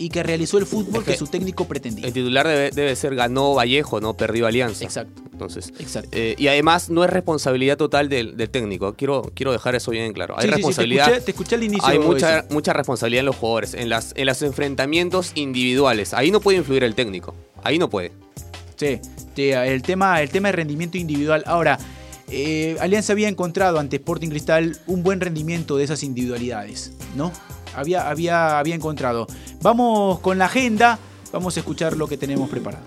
y 0.00 0.08
que 0.08 0.22
realizó 0.22 0.56
el 0.58 0.64
fútbol 0.66 1.04
que, 1.04 1.12
que 1.12 1.18
su 1.18 1.26
técnico 1.26 1.66
pretendía. 1.66 2.06
El 2.06 2.12
titular 2.14 2.48
debe, 2.48 2.70
debe 2.70 2.96
ser 2.96 3.14
ganó 3.14 3.54
Vallejo, 3.54 4.00
no 4.00 4.16
perdió 4.16 4.46
Alianza. 4.46 4.82
Exacto, 4.82 5.22
Entonces, 5.30 5.72
exacto. 5.78 6.08
eh, 6.12 6.34
y 6.38 6.48
además 6.48 6.88
no 6.88 7.04
es 7.04 7.10
responsabilidad 7.10 7.76
total 7.76 8.08
del, 8.08 8.36
del 8.36 8.48
técnico. 8.48 8.94
Quiero, 8.94 9.30
quiero 9.34 9.52
dejar 9.52 9.74
eso 9.74 9.90
bien 9.90 10.04
en 10.06 10.12
claro. 10.14 10.34
Hay 10.38 10.42
Sí, 10.42 10.46
sí, 10.46 10.46
sí, 10.46 10.50
te 10.50 10.56
responsabilidad. 10.56 11.06
escuché- 11.12 11.24
te 11.24 11.30
escuché 11.32 11.54
al 11.56 11.62
inicio 11.64 11.86
Hay 11.86 11.98
mucha, 11.98 12.72
responsabilidad 12.72 13.20
en 13.20 13.26
los 13.26 13.36
jugadores, 13.36 13.74
en, 13.74 13.88
las, 13.90 14.12
en 14.16 14.24
los 14.26 14.40
enfrentamientos 14.40 15.32
individuales. 15.34 16.14
Ahí 16.14 16.30
no 16.30 16.40
puede 16.40 16.56
influir 16.58 16.82
el 16.82 16.94
técnico. 16.94 17.34
Ahí 17.62 17.78
no 17.78 17.90
puede. 17.90 18.10
Sí, 18.76 18.98
sí, 19.36 19.50
el 19.50 19.82
tema, 19.82 20.22
el 20.22 20.30
tema 20.30 20.48
de 20.48 20.52
rendimiento 20.52 20.96
individual. 20.96 21.42
Ahora, 21.46 21.78
eh, 22.28 22.76
Alianza 22.80 23.12
había 23.12 23.28
encontrado 23.28 23.78
ante 23.78 23.96
Sporting 23.96 24.28
Cristal 24.30 24.78
un 24.86 25.02
buen 25.02 25.20
rendimiento 25.20 25.76
de 25.76 25.84
esas 25.84 26.02
individualidades, 26.02 26.92
¿no? 27.16 27.32
Había, 27.74 28.08
había, 28.08 28.58
había 28.58 28.74
encontrado. 28.74 29.26
Vamos 29.62 30.20
con 30.20 30.38
la 30.38 30.46
agenda, 30.46 30.98
vamos 31.32 31.56
a 31.56 31.60
escuchar 31.60 31.96
lo 31.96 32.06
que 32.06 32.16
tenemos 32.16 32.48
preparado. 32.48 32.84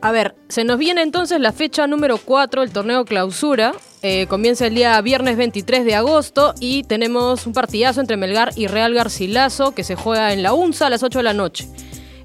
A 0.00 0.12
ver, 0.12 0.34
Se 0.48 0.64
nos 0.64 0.78
viene 0.78 1.02
entonces 1.02 1.40
la 1.40 1.52
fecha 1.52 1.86
número 1.86 2.18
4, 2.18 2.62
el 2.62 2.70
torneo 2.70 3.04
clausura. 3.04 3.74
Eh, 4.02 4.26
comienza 4.28 4.66
el 4.66 4.74
día 4.74 5.00
viernes 5.00 5.36
23 5.36 5.84
de 5.84 5.94
agosto 5.94 6.54
y 6.60 6.84
tenemos 6.84 7.46
un 7.46 7.52
partidazo 7.52 8.00
entre 8.00 8.16
Melgar 8.16 8.52
y 8.54 8.68
Real 8.68 8.94
Garcilaso 8.94 9.72
que 9.72 9.82
se 9.82 9.96
juega 9.96 10.32
en 10.32 10.42
la 10.42 10.52
UNSA 10.52 10.86
a 10.86 10.90
las 10.90 11.02
8 11.02 11.18
de 11.18 11.22
la 11.24 11.32
noche. 11.32 11.66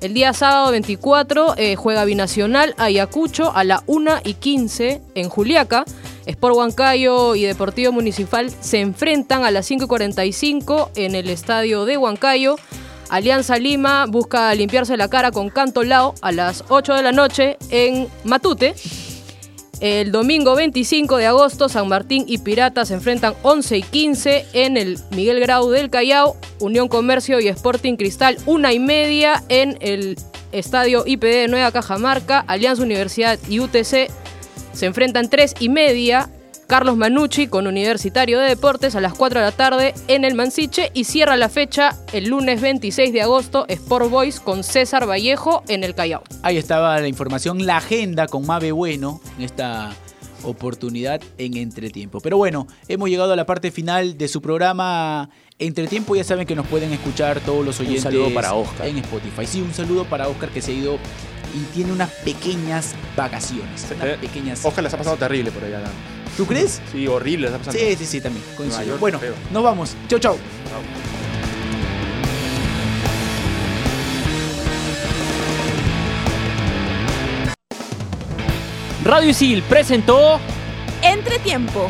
El 0.01 0.13
día 0.13 0.33
sábado 0.33 0.71
24 0.71 1.55
eh, 1.57 1.75
juega 1.75 2.05
Binacional 2.05 2.75
Ayacucho 2.77 3.55
a 3.55 3.63
la 3.63 3.83
1 3.85 4.21
y 4.25 4.33
15 4.33 5.01
en 5.15 5.29
Juliaca. 5.29 5.85
Sport 6.25 6.55
Huancayo 6.55 7.35
y 7.35 7.43
Deportivo 7.43 7.91
Municipal 7.91 8.51
se 8.61 8.79
enfrentan 8.79 9.43
a 9.43 9.51
las 9.51 9.65
5 9.65 9.85
y 9.85 9.87
45 9.87 10.91
en 10.95 11.15
el 11.15 11.29
estadio 11.29 11.85
de 11.85 11.97
Huancayo. 11.97 12.57
Alianza 13.09 13.57
Lima 13.57 14.05
busca 14.07 14.53
limpiarse 14.55 14.95
la 14.95 15.09
cara 15.09 15.31
con 15.31 15.49
Canto 15.49 15.83
Lao 15.83 16.13
a 16.21 16.31
las 16.31 16.63
8 16.69 16.93
de 16.93 17.03
la 17.03 17.11
noche 17.11 17.57
en 17.69 18.07
Matute. 18.23 18.73
El 19.81 20.11
domingo 20.11 20.55
25 20.55 21.17
de 21.17 21.25
agosto, 21.25 21.67
San 21.67 21.87
Martín 21.87 22.23
y 22.27 22.37
Piratas 22.37 22.89
se 22.89 22.93
enfrentan 22.93 23.33
11 23.41 23.77
y 23.79 23.81
15 23.81 24.45
en 24.53 24.77
el 24.77 24.99
Miguel 25.09 25.39
Grau 25.39 25.71
del 25.71 25.89
Callao. 25.89 26.37
Unión 26.59 26.87
Comercio 26.87 27.39
y 27.39 27.47
Sporting 27.47 27.95
Cristal, 27.95 28.37
una 28.45 28.73
y 28.73 28.79
media 28.79 29.43
en 29.49 29.79
el 29.81 30.17
Estadio 30.51 31.03
IPD 31.05 31.25
de 31.25 31.47
Nueva 31.47 31.71
Cajamarca. 31.71 32.41
Alianza 32.41 32.83
Universidad 32.83 33.39
y 33.49 33.59
UTC 33.59 34.11
se 34.73 34.85
enfrentan 34.85 35.29
3 35.29 35.55
y 35.59 35.69
media. 35.69 36.29
Carlos 36.67 36.95
Manucci 36.95 37.47
con 37.47 37.67
Universitario 37.67 38.39
de 38.39 38.47
Deportes 38.47 38.95
a 38.95 39.01
las 39.01 39.13
4 39.13 39.41
de 39.41 39.45
la 39.45 39.51
tarde 39.51 39.93
en 40.07 40.23
el 40.23 40.35
Mansiche 40.35 40.89
y 40.93 41.03
cierra 41.03 41.35
la 41.35 41.49
fecha 41.49 41.97
el 42.13 42.29
lunes 42.29 42.61
26 42.61 43.11
de 43.11 43.21
agosto 43.21 43.65
Sport 43.67 44.09
Boys 44.09 44.39
con 44.39 44.63
César 44.63 45.05
Vallejo 45.05 45.63
en 45.67 45.83
el 45.83 45.95
Callao. 45.95 46.23
Ahí 46.43 46.55
estaba 46.55 46.97
la 47.01 47.09
información, 47.09 47.65
la 47.65 47.75
agenda 47.75 48.27
con 48.27 48.45
Mabe 48.45 48.71
Bueno 48.71 49.19
en 49.37 49.43
esta 49.43 49.91
oportunidad 50.43 51.21
en 51.37 51.57
Entretiempo. 51.57 52.19
Pero 52.21 52.37
bueno, 52.37 52.67
hemos 52.87 53.09
llegado 53.09 53.33
a 53.33 53.35
la 53.35 53.45
parte 53.45 53.71
final 53.71 54.17
de 54.17 54.27
su 54.29 54.41
programa 54.41 55.29
Entretiempo. 55.59 56.15
Ya 56.15 56.23
saben 56.23 56.47
que 56.47 56.55
nos 56.55 56.67
pueden 56.67 56.91
escuchar 56.93 57.39
todos 57.41 57.65
los 57.65 57.79
oyentes 57.79 58.03
saludo 58.03 58.33
para 58.33 58.53
Oscar. 58.53 58.87
en 58.87 58.97
Spotify. 58.99 59.45
Sí, 59.45 59.61
un 59.61 59.73
saludo 59.73 60.05
para 60.05 60.27
Oscar 60.27 60.49
que 60.49 60.61
se 60.61 60.71
ha 60.71 60.75
ido 60.75 60.97
y 61.53 61.59
tiene 61.73 61.91
unas 61.91 62.09
pequeñas 62.09 62.93
vacaciones. 63.15 63.87
Unas 63.95 64.07
Eh, 64.07 64.17
pequeñas. 64.21 64.63
Oscar 64.65 64.83
la 64.83 64.87
está 64.87 64.97
pasando 64.97 65.17
terrible 65.17 65.51
por 65.51 65.63
allá. 65.63 65.79
¿no? 65.79 65.89
¿Tú 66.37 66.45
crees? 66.45 66.81
Sí, 66.91 67.07
horrible 67.07 67.49
la 67.49 67.57
está 67.57 67.65
pasando. 67.71 67.79
Sí, 67.79 67.95
sí, 67.97 68.05
sí, 68.05 68.21
también. 68.21 68.43
coincido. 68.55 68.85
York, 68.85 68.99
bueno, 68.99 69.19
feo. 69.19 69.33
nos 69.51 69.63
vamos. 69.63 69.95
Chau, 70.07 70.19
chau. 70.19 70.37
Radio 79.03 79.29
Isil 79.29 79.63
presentó 79.63 80.39
Entretiempo. 81.01 81.89